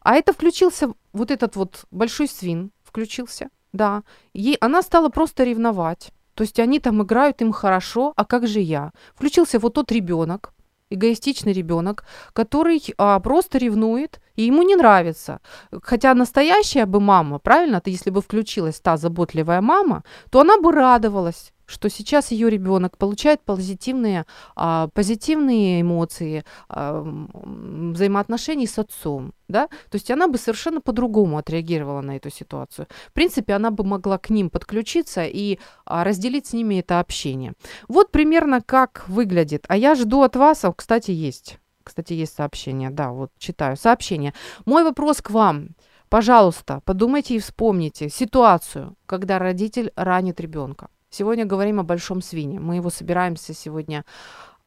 [0.01, 4.03] А это включился вот этот вот большой свин, включился, да.
[4.34, 6.12] Ей, она стала просто ревновать.
[6.34, 8.91] То есть они там играют, им хорошо, а как же я?
[9.15, 10.53] Включился вот тот ребенок,
[10.89, 15.39] эгоистичный ребенок, который а, просто ревнует, и ему не нравится.
[15.84, 20.71] Хотя настоящая бы мама, правильно, то если бы включилась та заботливая мама, то она бы
[20.71, 24.25] радовалась что сейчас ее ребенок получает позитивные,
[24.56, 32.01] а, позитивные эмоции, а, взаимоотношений с отцом, да, то есть она бы совершенно по-другому отреагировала
[32.01, 32.88] на эту ситуацию.
[33.10, 37.53] В принципе, она бы могла к ним подключиться и а, разделить с ними это общение.
[37.88, 39.65] Вот примерно как выглядит.
[39.67, 44.34] А я жду от вас, а, кстати, есть, кстати, есть сообщение, да, вот читаю сообщение.
[44.65, 45.69] Мой вопрос к вам.
[46.10, 50.88] Пожалуйста, подумайте и вспомните ситуацию, когда родитель ранит ребенка.
[51.10, 52.60] Сегодня говорим о большом свине.
[52.60, 54.06] Мы его собираемся сегодня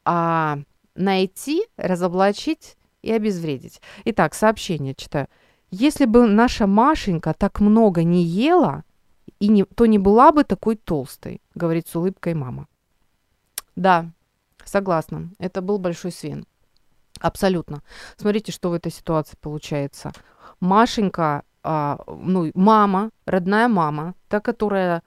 [0.04, 0.58] а,
[0.94, 3.80] найти, разоблачить и обезвредить.
[4.04, 5.28] Итак, сообщение читаю.
[5.70, 8.84] Если бы наша Машенька так много не ела,
[9.38, 12.66] и не, то не была бы такой толстой, говорит с улыбкой мама.
[13.76, 14.10] Да,
[14.64, 16.46] согласна, это был большой свин.
[17.20, 17.82] Абсолютно.
[18.16, 20.12] Смотрите, что в этой ситуации получается.
[20.58, 25.02] Машенька, а, ну, мама, родная мама, та, которая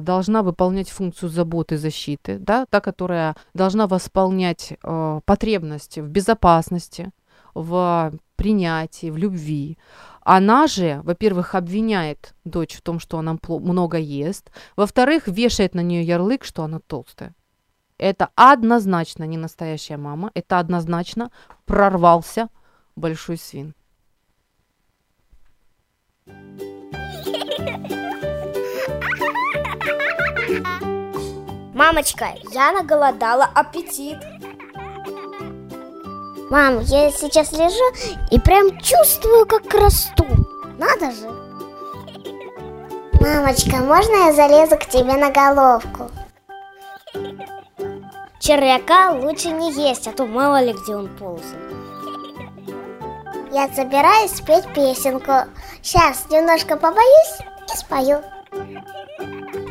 [0.00, 7.10] должна выполнять функцию заботы и защиты, да, та, которая должна восполнять а, потребности в безопасности,
[7.52, 9.76] в принятии, в любви.
[10.22, 16.02] Она же, во-первых, обвиняет дочь в том, что она много ест, во-вторых, вешает на нее
[16.02, 17.34] ярлык, что она толстая.
[17.98, 21.30] Это однозначно не настоящая мама, это однозначно
[21.64, 22.48] прорвался
[22.94, 23.74] большой свин.
[31.74, 34.18] Мамочка, я наголодала аппетит.
[36.50, 37.84] Мам, я сейчас лежу
[38.30, 40.24] и прям чувствую, как расту.
[40.78, 41.28] Надо же.
[43.20, 46.10] Мамочка, можно я залезу к тебе на головку?
[48.38, 51.74] Червяка лучше не есть, а то мало ли где он ползает.
[53.52, 55.50] Я собираюсь спеть песенку.
[55.82, 57.38] Сейчас немножко побоюсь
[57.72, 58.22] и спою.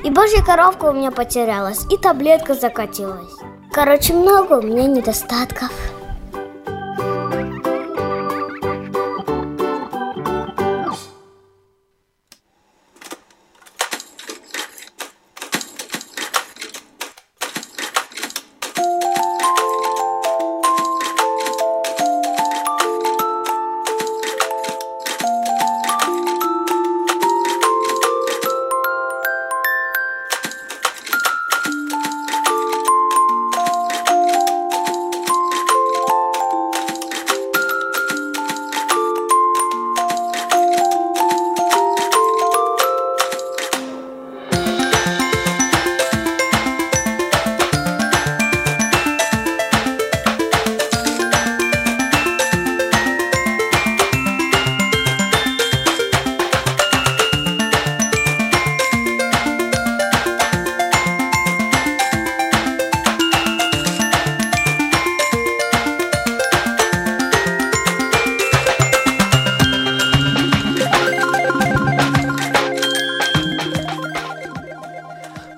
[0.05, 3.33] И божья коровка у меня потерялась, и таблетка закатилась.
[3.71, 5.71] Короче, много у меня недостатков.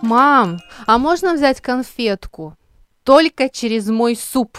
[0.07, 2.55] Мам, а можно взять конфетку?
[3.03, 4.57] Только через мой суп.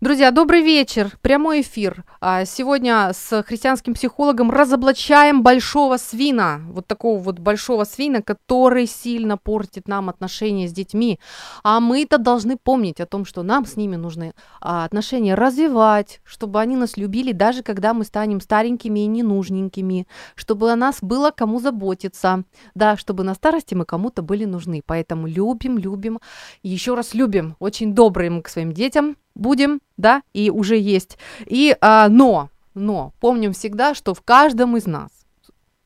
[0.00, 1.16] Друзья, добрый вечер.
[1.22, 2.04] Прямой эфир.
[2.20, 6.60] А, сегодня с христианским психологом разоблачаем большого свина.
[6.68, 11.18] Вот такого вот большого свина, который сильно портит нам отношения с детьми.
[11.62, 16.60] А мы-то должны помнить о том, что нам с ними нужны а, отношения развивать, чтобы
[16.60, 21.60] они нас любили, даже когда мы станем старенькими и ненужненькими, чтобы о нас было кому
[21.60, 22.44] заботиться.
[22.74, 24.82] Да, чтобы на старости мы кому-то были нужны.
[24.84, 26.20] Поэтому любим, любим,
[26.62, 27.56] еще раз любим.
[27.58, 31.18] Очень добрые мы к своим детям будем, да, и уже есть.
[31.44, 35.10] И, а, но, но помним всегда, что в каждом из нас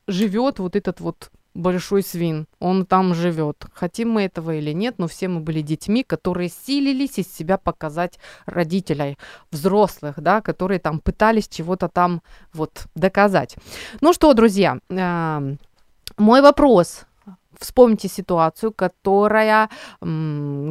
[0.07, 3.65] живет вот этот вот большой свин, он там живет.
[3.73, 8.19] Хотим мы этого или нет, но все мы были детьми, которые силились из себя показать
[8.45, 9.17] родителей,
[9.51, 12.21] взрослых, да, которые там пытались чего-то там
[12.53, 13.55] вот доказать.
[13.99, 15.55] Ну что, друзья, э,
[16.17, 17.05] мой вопрос
[17.63, 19.69] вспомните ситуацию, которая,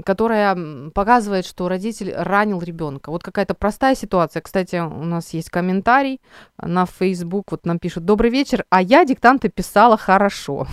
[0.05, 3.11] которая показывает, что родитель ранил ребенка.
[3.11, 4.42] Вот какая-то простая ситуация.
[4.42, 6.20] Кстати, у нас есть комментарий
[6.61, 10.66] на Facebook, вот нам пишут «Добрый вечер, а я диктанты писала хорошо».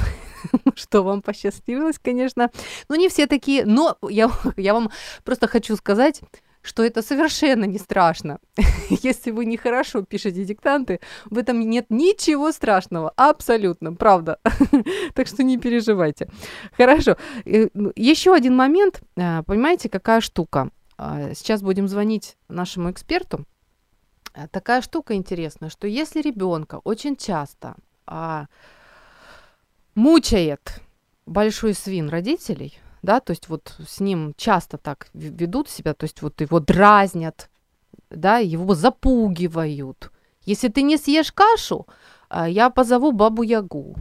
[0.75, 2.51] что вам посчастливилось, конечно.
[2.89, 4.89] Но не все такие, но я, я вам
[5.23, 6.21] просто хочу сказать,
[6.67, 8.39] что это совершенно не страшно.
[8.89, 14.39] Если вы нехорошо пишете диктанты, в этом нет ничего страшного, абсолютно, правда.
[15.13, 16.29] так что не переживайте.
[16.75, 17.17] Хорошо.
[17.45, 19.01] Еще один момент.
[19.15, 20.69] Э, понимаете, какая штука?
[20.97, 23.45] А, сейчас будем звонить нашему эксперту.
[24.33, 27.75] Э, такая штука интересная, что если ребенка очень часто
[28.05, 28.47] а,
[29.95, 30.81] мучает
[31.25, 36.21] большой свин родителей, да, то есть вот с ним часто так ведут себя, то есть
[36.21, 37.49] вот его дразнят,
[38.09, 40.11] да, его запугивают.
[40.45, 41.87] Если ты не съешь кашу,
[42.29, 43.95] а, я позову бабу Ягу.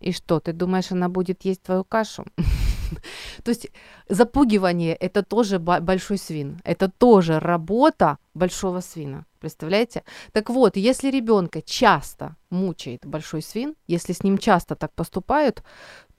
[0.00, 2.24] И что, ты думаешь, она будет есть твою кашу?
[3.44, 3.68] То есть
[4.08, 10.02] запугивание– это тоже большой свин, это тоже работа большого свина, представляете?
[10.32, 15.62] Так вот, если ребенка часто мучает большой свин, если с ним часто так поступают,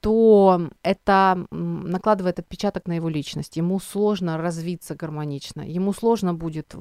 [0.01, 3.57] то это накладывает отпечаток на его личность.
[3.57, 6.75] Ему сложно развиться гармонично, ему сложно будет,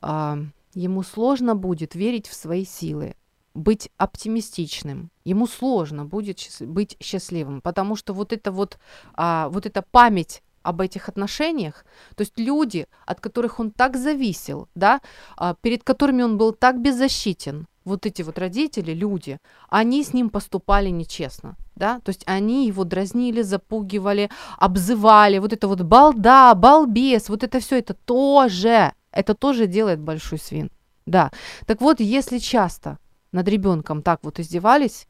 [0.00, 0.38] а,
[0.74, 3.16] ему сложно будет верить в свои силы,
[3.54, 5.10] быть оптимистичным.
[5.24, 8.78] Ему сложно будет быть счастливым, потому что вот это вот,
[9.14, 14.68] а, вот эта память об этих отношениях, то есть люди, от которых он так зависел,
[14.74, 15.00] да,
[15.36, 20.30] а, перед которыми он был так беззащитен, вот эти вот родители, люди, они с ним
[20.30, 27.28] поступали нечестно, да, то есть они его дразнили, запугивали, обзывали, вот это вот балда, балбес,
[27.28, 30.70] вот это все, это тоже, это тоже делает большой свин,
[31.06, 31.30] да.
[31.66, 32.98] Так вот, если часто
[33.32, 35.06] над ребенком так вот издевались,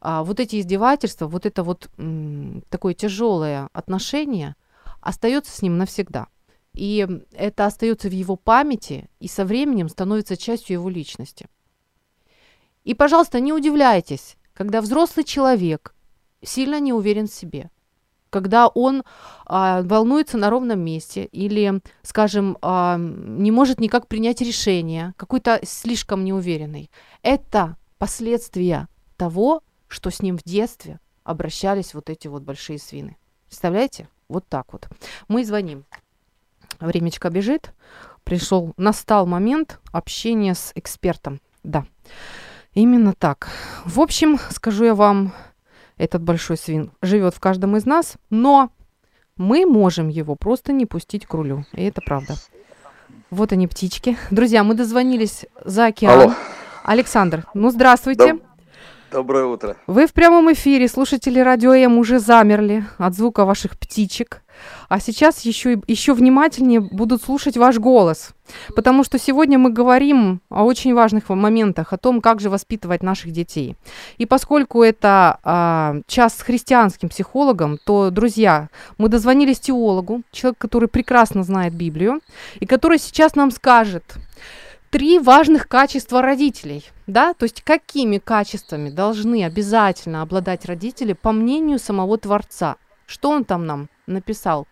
[0.00, 4.54] а, вот эти издевательства, вот это вот м, такое тяжелое отношение
[5.00, 6.26] остается с ним навсегда.
[6.74, 11.46] И это остается в его памяти и со временем становится частью его личности.
[12.86, 15.92] И, пожалуйста, не удивляйтесь, когда взрослый человек
[16.40, 17.68] сильно не уверен в себе,
[18.30, 19.02] когда он
[19.44, 26.24] а, волнуется на ровном месте или, скажем, а, не может никак принять решение, какой-то слишком
[26.24, 26.88] неуверенный.
[27.22, 33.16] Это последствия того, что с ним в детстве обращались вот эти вот большие свины.
[33.48, 34.08] Представляете?
[34.28, 34.88] Вот так вот.
[35.26, 35.86] Мы звоним.
[36.78, 37.74] Времечко бежит.
[38.22, 41.40] Пришел, настал момент общения с экспертом.
[41.64, 41.84] Да.
[42.76, 43.48] Именно так.
[43.86, 45.32] В общем, скажу я вам,
[45.96, 48.68] этот большой свин живет в каждом из нас, но
[49.38, 51.64] мы можем его просто не пустить к рулю.
[51.72, 52.34] И это правда.
[53.30, 54.18] Вот они, птички.
[54.30, 56.20] Друзья, мы дозвонились за океан.
[56.20, 56.34] Алло.
[56.84, 58.34] Александр, ну здравствуйте.
[58.34, 58.42] Доб-
[59.16, 59.76] Доброе утро.
[59.86, 60.88] Вы в прямом эфире.
[60.88, 64.42] Слушатели радио М уже замерли от звука ваших птичек.
[64.90, 68.34] А сейчас еще, еще внимательнее будут слушать ваш голос.
[68.74, 73.32] Потому что сегодня мы говорим о очень важных моментах, о том, как же воспитывать наших
[73.32, 73.74] детей.
[74.18, 80.88] И поскольку это а, час с христианским психологом, то, друзья, мы дозвонились теологу, человек, который
[80.88, 82.20] прекрасно знает Библию,
[82.60, 84.18] и который сейчас нам скажет,
[84.90, 91.78] три важных качества родителей, да, то есть какими качествами должны обязательно обладать родители по мнению
[91.78, 92.76] самого Творца.
[93.06, 94.66] Что он там нам написал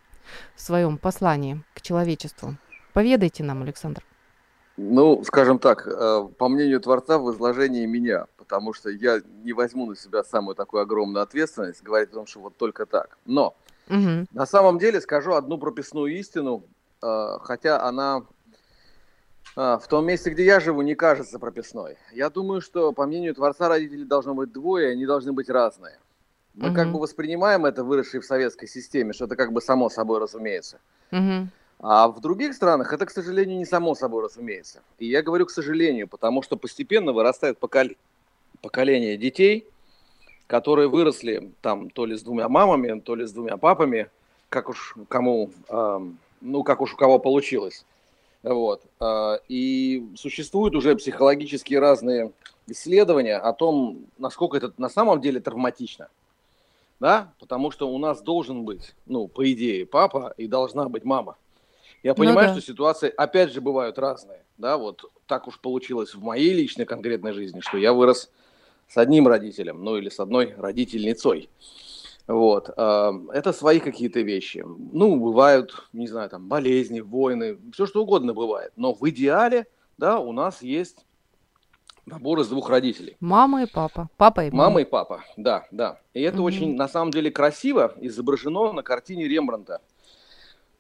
[0.57, 2.57] в своем послании к человечеству?
[2.93, 4.05] Поведайте нам, Александр.
[4.77, 9.87] Ну, скажем так, э, по мнению Творца в изложении меня, потому что я не возьму
[9.87, 13.17] на себя самую такую огромную ответственность, говорить о том, что вот только так.
[13.25, 13.55] Но
[13.89, 14.27] угу.
[14.33, 16.65] на самом деле скажу одну прописную истину,
[17.03, 18.23] э, хотя она
[19.57, 21.97] в том месте, где я живу, не кажется прописной.
[22.13, 25.99] Я думаю, что, по мнению Творца, родителей должно быть двое, они должны быть разные.
[26.55, 26.77] Мы угу.
[26.77, 30.81] как бы воспринимаем это, выросшие в советской системе, что это как бы само собой разумеется.
[31.11, 31.49] Угу.
[31.81, 34.83] А в других странах это, к сожалению, не само собой разумеется.
[34.99, 37.89] И я говорю к сожалению, потому что постепенно вырастает покол...
[38.63, 39.69] поколение детей,
[40.47, 44.09] которые выросли там то ли с двумя мамами, то ли с двумя папами,
[44.49, 46.01] как уж кому, э,
[46.41, 47.85] ну как уж у кого получилось.
[48.45, 48.83] Вот.
[49.01, 52.31] А, и существуют уже психологические разные
[52.67, 56.09] исследования о том, насколько это на самом деле травматично.
[57.01, 57.33] Да?
[57.41, 61.37] Потому что у нас должен быть, ну, по идее, папа и должна быть мама.
[62.03, 62.61] Я ну понимаю, ну, да.
[62.61, 64.43] что ситуации, опять же, бывают разные.
[64.59, 68.31] Да, вот так уж получилось в моей личной конкретной жизни, что я вырос
[68.89, 71.49] с одним родителем, ну или с одной родительницей.
[72.27, 72.71] Вот.
[72.71, 74.65] Это свои какие-то вещи.
[74.67, 78.73] Ну, бывают, не знаю, там, болезни, войны, все что угодно бывает.
[78.77, 79.67] Но в идеале,
[79.99, 81.05] да, у нас есть
[82.07, 83.17] набор из двух родителей.
[83.21, 84.09] Мама и папа.
[84.17, 84.65] Папа и мама.
[84.65, 86.01] Мама и папа, да, да.
[86.15, 86.47] И это угу.
[86.47, 89.81] очень, на самом деле, красиво изображено на картине Рембранта.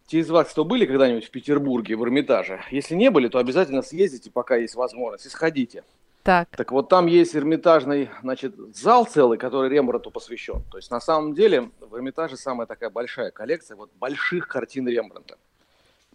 [0.07, 3.81] Те из вас, кто были когда-нибудь в Петербурге, в Эрмитаже, если не были, то обязательно
[3.81, 5.83] съездите, пока есть возможность, и сходите.
[6.25, 6.49] Так.
[6.57, 10.63] Так вот там есть Эрмитажный, значит, зал целый, который Рембрандту посвящен.
[10.71, 15.37] То есть на самом деле в Эрмитаже самая такая большая коллекция вот больших картин Рембрандта,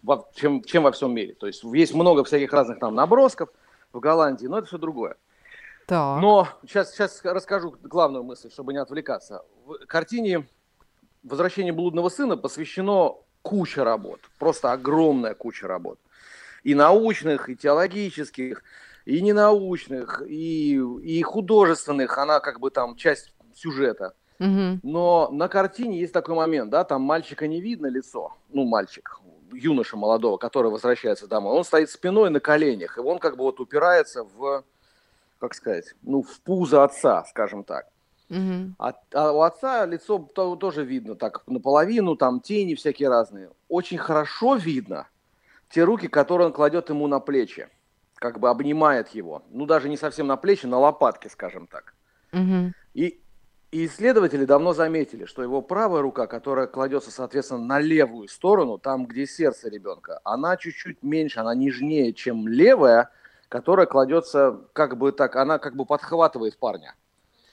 [0.02, 1.34] во, чем, чем во всем мире.
[1.34, 3.50] То есть есть много всяких разных там набросков
[3.92, 5.16] в Голландии, но это все другое.
[5.86, 6.20] Так.
[6.20, 9.44] Но сейчас, сейчас расскажу главную мысль, чтобы не отвлекаться.
[9.64, 10.44] В картине
[11.22, 16.00] «Возвращение блудного сына» посвящено куча работ, просто огромная куча работ.
[16.64, 18.64] И научных, и теологических,
[19.10, 24.14] и ненаучных, и, и художественных, она как бы там часть сюжета.
[24.38, 24.80] Угу.
[24.84, 29.20] Но на картине есть такой момент, да, там мальчика не видно лицо, ну, мальчик,
[29.52, 33.58] юноша молодого, который возвращается домой, он стоит спиной на коленях, и он как бы вот
[33.58, 34.64] упирается в,
[35.40, 37.86] как сказать, ну, в пузо отца, скажем так.
[38.30, 38.74] Угу.
[38.78, 43.50] А, а у отца лицо тоже видно так наполовину, там тени всякие разные.
[43.68, 45.08] Очень хорошо видно
[45.68, 47.68] те руки, которые он кладет ему на плечи
[48.20, 51.94] как бы обнимает его, ну даже не совсем на плечи, на лопатки, скажем так.
[52.32, 52.72] Угу.
[52.92, 53.18] И,
[53.72, 59.06] и исследователи давно заметили, что его правая рука, которая кладется, соответственно, на левую сторону, там,
[59.06, 63.08] где сердце ребенка, она чуть-чуть меньше, она нежнее, чем левая,
[63.48, 66.94] которая кладется, как бы так, она как бы подхватывает парня.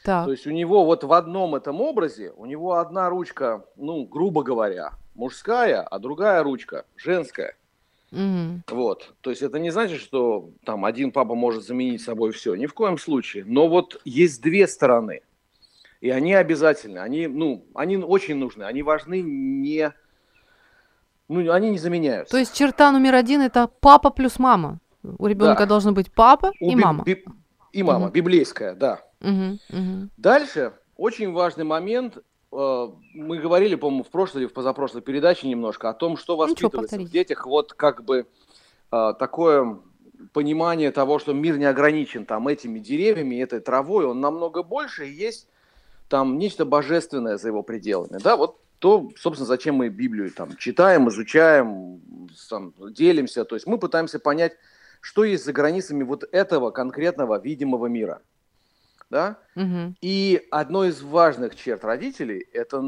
[0.03, 0.26] Так.
[0.26, 4.43] То есть у него вот в одном этом образе, у него одна ручка, ну, грубо
[4.43, 7.55] говоря, мужская, а другая ручка женская.
[8.12, 8.64] Мгм.
[8.72, 9.14] Вот.
[9.22, 12.55] То есть это не значит, что там один папа может заменить собой все.
[12.55, 13.43] Ни в коем случае.
[13.45, 15.22] Но вот есть две стороны.
[15.99, 16.99] И они обязательны.
[16.99, 18.64] Они, ну, они очень нужны.
[18.64, 19.93] Они важны не...
[21.28, 22.32] Ну, они не заменяются.
[22.32, 24.80] То есть черта номер один это папа плюс мама.
[25.03, 25.66] У ребенка Да.
[25.66, 27.03] должны быть папа У и би- мама.
[27.03, 27.26] би-
[27.74, 28.05] и мама.
[28.05, 28.14] Мгм.
[28.14, 29.01] Библейская, да.
[29.20, 30.10] Мгм, мгм.
[30.18, 32.20] Дальше очень важный момент.
[32.52, 37.00] Э, Мы говорили, по-моему, в прошлой или в позапрошлой передаче немножко о том, что воспитывается
[37.00, 37.45] в детях.
[37.45, 38.28] Вот как бы
[38.91, 39.80] э, такое
[40.34, 45.12] понимание того, что мир не ограничен там этими деревьями, этой травой, он намного больше, и
[45.12, 45.48] есть
[46.10, 48.20] там нечто божественное за его пределами.
[48.22, 52.02] Да, вот то, собственно, зачем мы Библию там читаем, изучаем,
[52.50, 53.43] там, делимся.
[53.45, 54.54] То есть мы пытаемся понять,
[55.02, 58.22] что есть за границами вот этого конкретного видимого мира.
[59.10, 59.39] Да?
[59.55, 59.95] Мгм.
[60.01, 62.84] И одной из важных черт родителей– это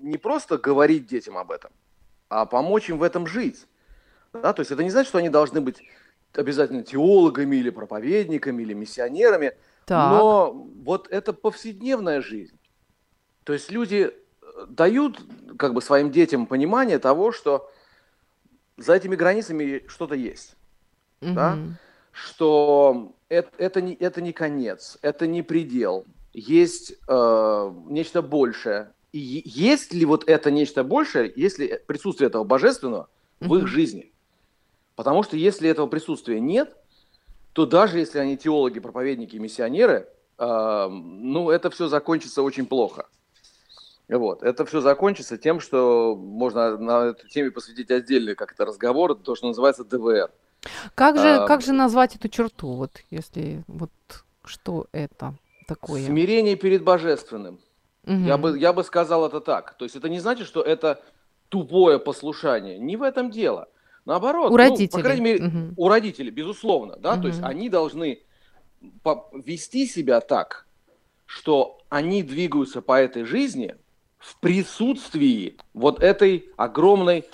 [0.00, 1.70] не просто говорить детям об этом,
[2.28, 3.66] а помочь им в этом жить.
[4.32, 4.52] Да?
[4.52, 5.82] То есть это не значит, что они должны быть
[6.34, 9.52] обязательно теологами или проповедниками или миссионерами,
[9.86, 10.10] Так.
[10.10, 10.52] но
[10.84, 12.58] вот это повседневная жизнь.
[13.44, 14.12] То есть люди
[14.42, 15.20] э, дают
[15.58, 17.70] как бы своим детям понимание того, что
[18.76, 20.56] за этими границами что-то есть
[21.32, 21.54] да?
[21.54, 21.76] Мгм.
[22.12, 26.06] что это, это, не, это не конец, это не предел.
[26.32, 28.92] Есть э, нечто большее.
[29.12, 33.08] И есть ли вот это нечто большее, если присутствие этого божественного
[33.40, 34.12] в их жизни?
[34.96, 36.76] Потому что если этого присутствия нет,
[37.52, 40.08] то даже если они теологи, проповедники, миссионеры,
[40.38, 43.06] э, ну, это все закончится очень плохо.
[44.08, 44.42] Вот.
[44.42, 49.46] Это все закончится тем, что можно на этой теме посвятить отдельный как-то разговор, то, что
[49.48, 50.30] называется ДВР.
[50.94, 52.72] Как же, А, как же назвать эту черту?
[52.72, 53.90] Вот если вот
[54.44, 55.34] что это
[55.66, 56.04] такое?
[56.06, 57.58] Смирение перед божественным.
[58.04, 58.26] Мгм.
[58.26, 59.74] Я бы, я бы сказал это так.
[59.74, 61.02] То есть это не значит, что это
[61.48, 62.78] тупое послушание.
[62.78, 63.68] Не в этом дело.
[64.04, 64.88] Наоборот, У ну, родителей.
[64.88, 65.74] по крайней мере, Мгм.
[65.76, 68.20] у родителей, безусловно, да, то есть они должны
[69.32, 70.66] вести себя так,
[71.24, 73.76] что они двигаются по этой жизни
[74.18, 77.24] в присутствии вот этой огромной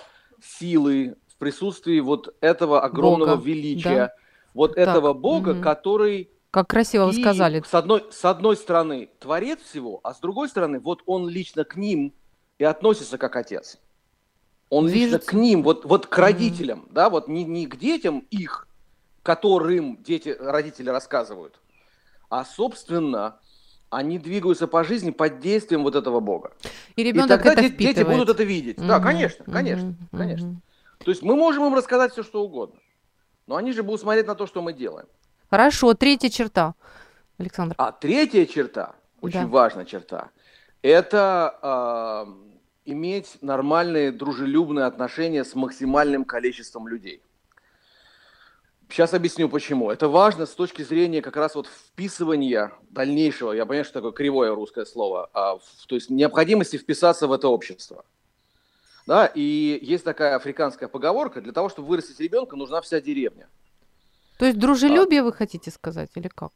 [0.41, 4.13] силы, присутствии вот этого огромного Бога, величия, да.
[4.55, 5.63] вот Так, этого Бога, мгм.
[5.63, 7.65] который Как красиво вы и сказали.
[7.67, 11.77] С одной, с одной стороны, творец всего, а с другой стороны, вот он лично к
[11.77, 12.13] ним
[12.59, 13.79] и относится как отец.
[14.69, 15.31] Он лично Движется.
[15.31, 18.69] к ним, вот, вот к родителям, да, вот не, не к детям их,
[19.23, 21.59] которым дети, родители рассказывают,
[22.29, 23.41] а, собственно,
[23.89, 26.53] они двигаются по жизни под действием вот этого Бога.
[26.95, 28.19] И И ребенок тогда это де- дети впитывает.
[28.19, 28.77] будут это видеть.
[28.77, 30.47] Да, Мгм, конечно, конечно, конечно.
[30.47, 30.63] мгм.
[31.05, 32.79] То есть мы можем им рассказать все, что угодно,
[33.47, 35.09] но они же будут смотреть на то, что мы делаем.
[35.49, 36.75] Хорошо, третья черта.
[37.39, 37.75] Александр.
[37.79, 39.47] А третья черта, очень Да.
[39.47, 40.31] важная черта,
[40.83, 42.29] это а,
[42.85, 47.23] иметь нормальные дружелюбные отношения с максимальным количеством людей.
[48.91, 49.91] Сейчас объясню почему.
[49.91, 54.55] Это важно с точки зрения как раз вот вписывания дальнейшего, я понимаю, что такое кривое
[54.55, 58.05] русское слово, а, в- то есть необходимости вписаться в это общество.
[59.07, 63.49] Да, и есть такая африканская поговорка, для того, чтобы вырастить ребенка, нужна вся деревня.
[64.39, 66.53] То есть дружелюбие вы хотите сказать или как?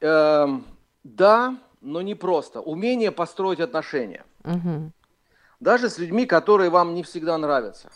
[0.00, 0.64] Эм,
[1.04, 2.60] да, но не просто.
[2.60, 4.24] Умение построить отношения.
[4.44, 4.92] Мгм.
[5.60, 7.90] Даже с людьми, которые вам не всегда нравятся.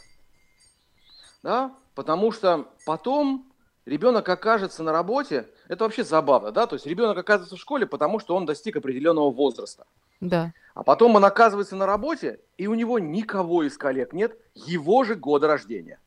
[1.43, 1.75] Да?
[1.95, 3.51] Потому что потом
[3.87, 8.21] ребенок окажется на работе, это вообще забавно, да, то есть ребенок оказывается в школе, потому
[8.21, 9.87] что он достиг определенного возраста.
[10.21, 10.53] Да.
[10.75, 15.15] А потом он оказывается на работе, и у него никого из коллег нет его же
[15.15, 15.99] года рождения.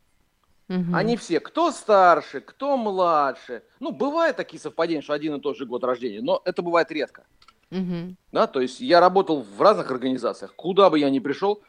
[0.67, 0.95] Мгм.
[0.95, 3.63] Они все, кто старше, кто младше.
[3.79, 7.25] Ну, бывают такие совпадения, что один и тот же год рождения, но это бывает редко.
[7.69, 8.17] Мгм.
[8.31, 11.61] Да, то есть я работал в разных организациях, куда бы я ни пришел,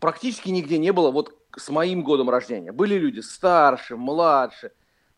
[0.00, 2.72] практически нигде не было вот с моим годом рождения.
[2.72, 4.72] Были люди старше, младше,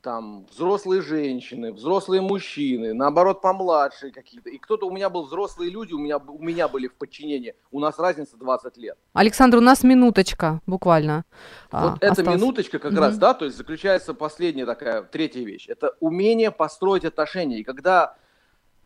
[0.05, 4.51] там взрослые женщины, взрослые мужчины, наоборот помладше какие-то.
[4.51, 7.55] И кто-то у меня был взрослые люди, у меня, у меня были в подчинении.
[7.73, 8.99] У нас разница 20 лет.
[9.15, 11.25] Александр, у нас минуточка буквально.
[11.71, 12.39] а, вот эта осталась.
[12.41, 13.01] минуточка как Мгм.
[13.01, 15.69] раз, да, то есть заключается последняя такая, третья вещь.
[15.69, 17.61] Это умение построить отношения.
[17.61, 18.17] И когда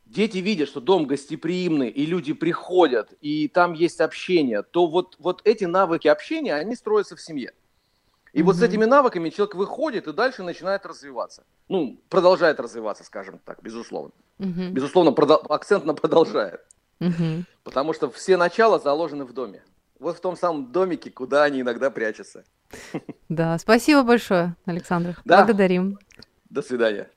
[0.06, 5.42] дети видят, что дом гостеприимный, и люди приходят, и там есть общение, то вот, вот
[5.44, 7.52] эти навыки общения, они строятся в семье.
[8.32, 11.44] И вот с этими навыками человек выходит и дальше начинает развиваться.
[11.68, 14.12] Ну, продолжает развиваться, скажем так, безусловно.
[14.38, 14.72] Мгм.
[14.72, 16.60] Безусловно, продол- акцент на продолжает.
[17.00, 17.46] Мгм.
[17.64, 19.62] Потому что все начала заложены в доме.
[19.98, 22.44] Вот в том самом домике, куда они иногда прячутся.
[23.28, 25.20] Да, спасибо большое, Александр.
[25.24, 25.38] Да.
[25.38, 25.98] Благодарим.
[26.50, 27.10] До свидания.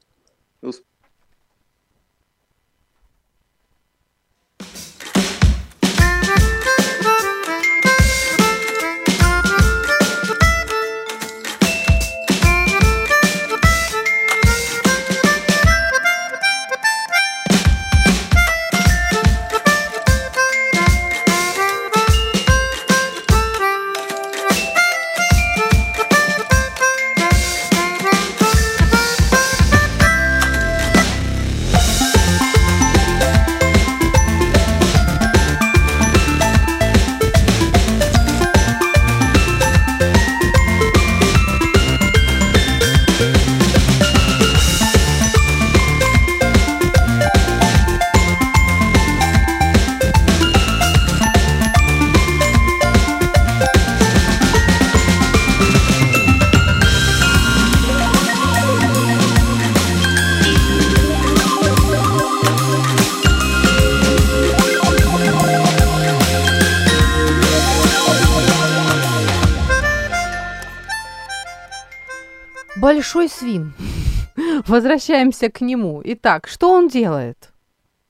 [74.71, 76.01] Возвращаемся к нему.
[76.05, 77.49] Итак, что он делает?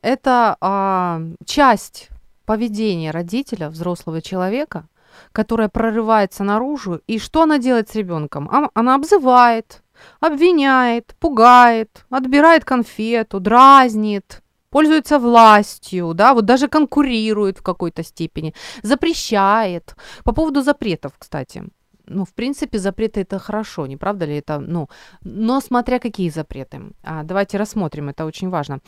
[0.03, 2.09] Это а, часть
[2.45, 4.86] поведения родителя, взрослого человека,
[5.32, 7.01] которая прорывается наружу.
[7.07, 8.47] И что она делает с ребенком?
[8.76, 9.82] Она обзывает,
[10.20, 18.53] обвиняет, пугает, отбирает конфету, дразнит, пользуется властью, да, вот даже конкурирует в какой-то степени,
[18.84, 19.95] запрещает.
[20.24, 21.64] По поводу запретов, кстати.
[22.12, 24.59] Ну, в принципе, запреты это хорошо, не правда ли это?
[24.59, 24.89] Ну,
[25.24, 26.82] но смотря какие запреты.
[27.03, 28.80] А, давайте рассмотрим, это очень важно.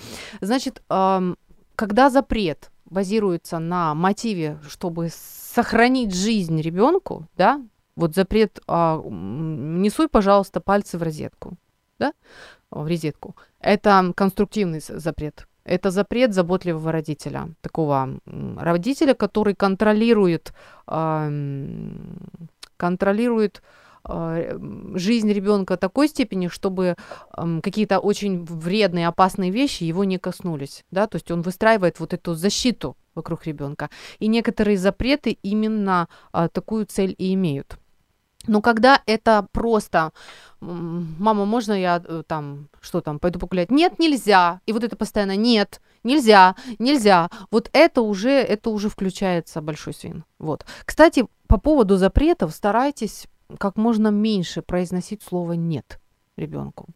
[0.42, 1.38] Значит, эм,
[1.76, 7.62] когда запрет базируется на мотиве, чтобы сохранить жизнь ребенку, да,
[7.96, 11.58] вот запрет а, «не суй, пожалуйста, пальцы в розетку»,
[12.00, 12.14] да,
[12.72, 13.36] в розетку.
[13.60, 15.48] Это конструктивный запрет.
[15.64, 18.20] Это запрет заботливого родителя, такого
[18.58, 20.54] родителя, который контролирует,
[22.84, 23.62] контролирует
[24.10, 24.60] э,
[24.96, 31.08] жизнь ребенка такой степени, чтобы э, какие-то очень вредные, опасные вещи его не коснулись, да,
[31.08, 33.90] то есть он выстраивает вот эту защиту вокруг ребенка.
[34.20, 37.78] И некоторые запреты именно э, такую цель и имеют.
[38.48, 40.12] Но когда это просто,
[40.60, 43.72] мама, можно я э, там, что там, пойду погулять?
[43.72, 44.60] Нет, нельзя.
[44.66, 47.30] И вот это постоянно нет, нельзя, нельзя.
[47.52, 50.26] Вот это уже, это уже включается большой свин.
[50.40, 50.66] Вот.
[50.86, 53.28] Кстати, по поводу запретов старайтесь
[53.60, 56.00] как можно меньше произносить слово нет
[56.38, 56.88] ребенку.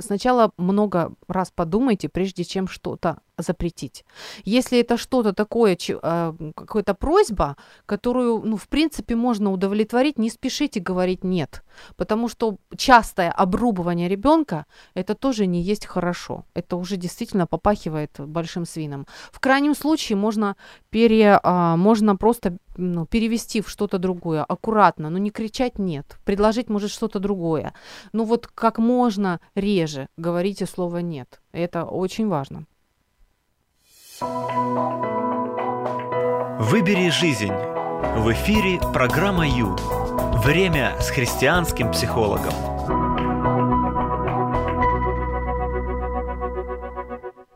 [0.00, 4.04] Сначала много раз подумайте, прежде чем что-то запретить.
[4.44, 10.80] Если это что-то такое, а, какая-то просьба, которую, ну, в принципе, можно удовлетворить, не спешите
[10.80, 11.62] говорить «нет»,
[11.96, 16.44] потому что частое обрубывание ребенка– это тоже не есть хорошо.
[16.54, 19.06] Это уже действительно попахивает большим свином.
[19.32, 20.56] В крайнем случае можно,
[20.90, 26.68] пере, а, можно просто ну, перевести в что-то другое, аккуратно, но не кричать «нет», предложить,
[26.68, 27.72] может, что-то другое.
[28.12, 29.79] Ну вот как можно реже
[30.16, 31.40] говорите слово «нет».
[31.52, 32.66] Это очень важно.
[36.60, 37.52] Выбери жизнь.
[38.16, 39.76] В эфире программа Ю.
[40.44, 42.52] Время с христианским психологом.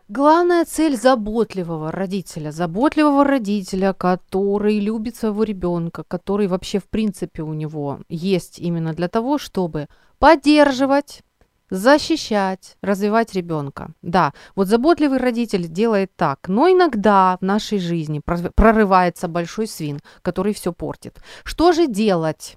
[0.08, 7.52] Главная цель заботливого родителя, заботливого родителя, который любит своего ребенка, который вообще в принципе у
[7.52, 11.22] него есть именно для того, чтобы поддерживать,
[11.70, 13.90] защищать, развивать ребенка.
[14.02, 18.20] Да, вот заботливый родитель делает так, но иногда в нашей жизни
[18.54, 21.18] прорывается большой свин, который все портит.
[21.44, 22.56] Что же делать?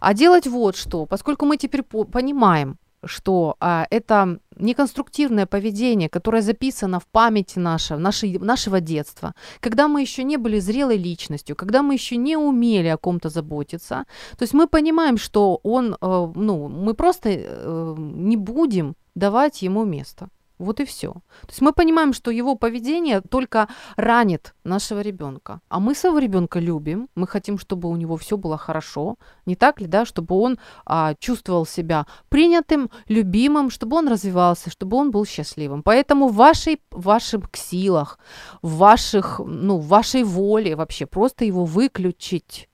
[0.00, 7.00] А делать вот что, поскольку мы теперь понимаем, что а, это неконструктивное поведение, которое записано
[7.00, 11.94] в памяти нашего, нашей, нашего детства, когда мы еще не были зрелой личностью, когда мы
[11.94, 14.04] еще не умели о ком-то заботиться.
[14.38, 19.84] То есть мы понимаем, что он, э, ну, мы просто э, не будем давать ему
[19.84, 20.28] место.
[20.58, 21.12] Вот и все.
[21.12, 25.60] То есть мы понимаем, что его поведение только ранит нашего ребенка.
[25.68, 29.80] А мы своего ребенка любим, мы хотим, чтобы у него все было хорошо, не так
[29.80, 35.26] ли, да, чтобы он а, чувствовал себя принятым, любимым, чтобы он развивался, чтобы он был
[35.26, 35.82] счастливым.
[35.82, 38.18] Поэтому в вашей, в ваших силах,
[38.62, 42.68] в ваших, ну, вашей воле вообще просто его выключить,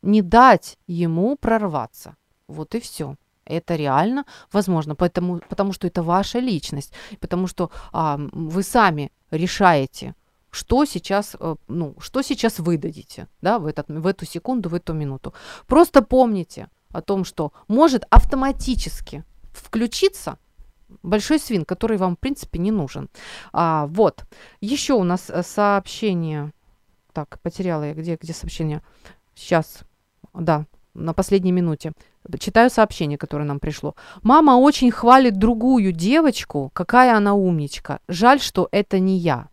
[0.00, 2.16] не дать ему прорваться.
[2.48, 3.16] Вот и все.
[3.46, 10.14] Это реально возможно, потому, потому что это ваша личность, потому что а, вы сами решаете,
[10.50, 14.74] что сейчас, э, ну, что сейчас вы дадите, да, в, этот, в эту секунду, в
[14.74, 15.32] эту минуту.
[15.66, 20.38] Просто помните о том, что может автоматически включиться
[21.02, 23.08] большой свин, который вам, в принципе, не нужен.
[23.52, 24.24] А, вот.
[24.60, 26.52] Еще у нас э, сообщение.
[27.12, 27.94] Так, потеряла я.
[27.94, 28.82] Где, где сообщение?
[29.34, 29.80] Сейчас.
[30.34, 31.92] Да, на последней минуте.
[32.38, 33.94] Читаю сообщение, которое нам пришло.
[34.22, 38.00] Мама очень хвалит другую девочку, какая она умничка.
[38.08, 39.48] Жаль, что это не я.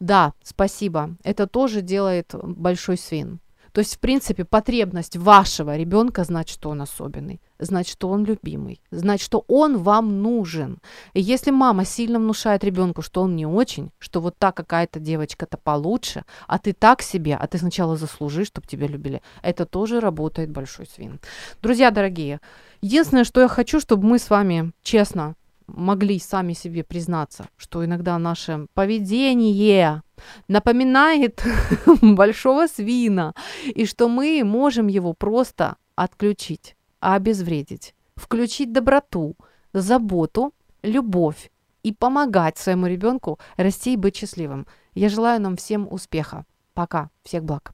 [0.00, 1.16] Да, спасибо.
[1.24, 3.40] Это тоже делает большой свин.
[3.78, 8.80] То есть, в принципе, потребность вашего ребенка знать, что он особенный, знать, что он любимый,
[8.90, 10.78] знать, что он вам нужен.
[11.14, 15.58] И если мама сильно внушает ребенку, что он не очень, что вот та какая-то девочка-то
[15.58, 20.50] получше, а ты так себе, а ты сначала заслужи, чтобы тебя любили, это тоже работает
[20.50, 21.20] большой свин.
[21.62, 22.40] Друзья дорогие,
[22.82, 25.36] единственное, что я хочу, чтобы мы с вами честно
[25.68, 30.02] могли сами себе признаться, что иногда наше поведение
[30.48, 31.44] напоминает
[32.02, 33.34] большого свина,
[33.66, 39.36] и что мы можем его просто отключить, обезвредить, включить доброту,
[39.72, 40.52] заботу,
[40.82, 41.50] любовь
[41.82, 44.66] и помогать своему ребенку расти и быть счастливым.
[44.94, 46.44] Я желаю нам всем успеха.
[46.74, 47.10] Пока.
[47.24, 47.72] Всех благ.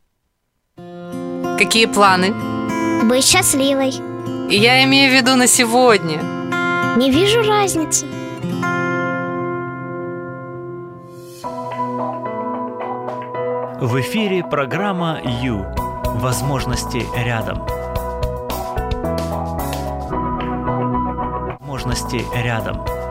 [1.58, 2.34] Какие планы?
[3.04, 3.92] Быть счастливой.
[4.50, 6.43] Я имею в виду на сегодня.
[6.96, 8.06] Не вижу разницы.
[13.80, 15.66] В эфире программа «Ю».
[16.04, 17.66] Возможности рядом.
[21.58, 23.03] Возможности рядом.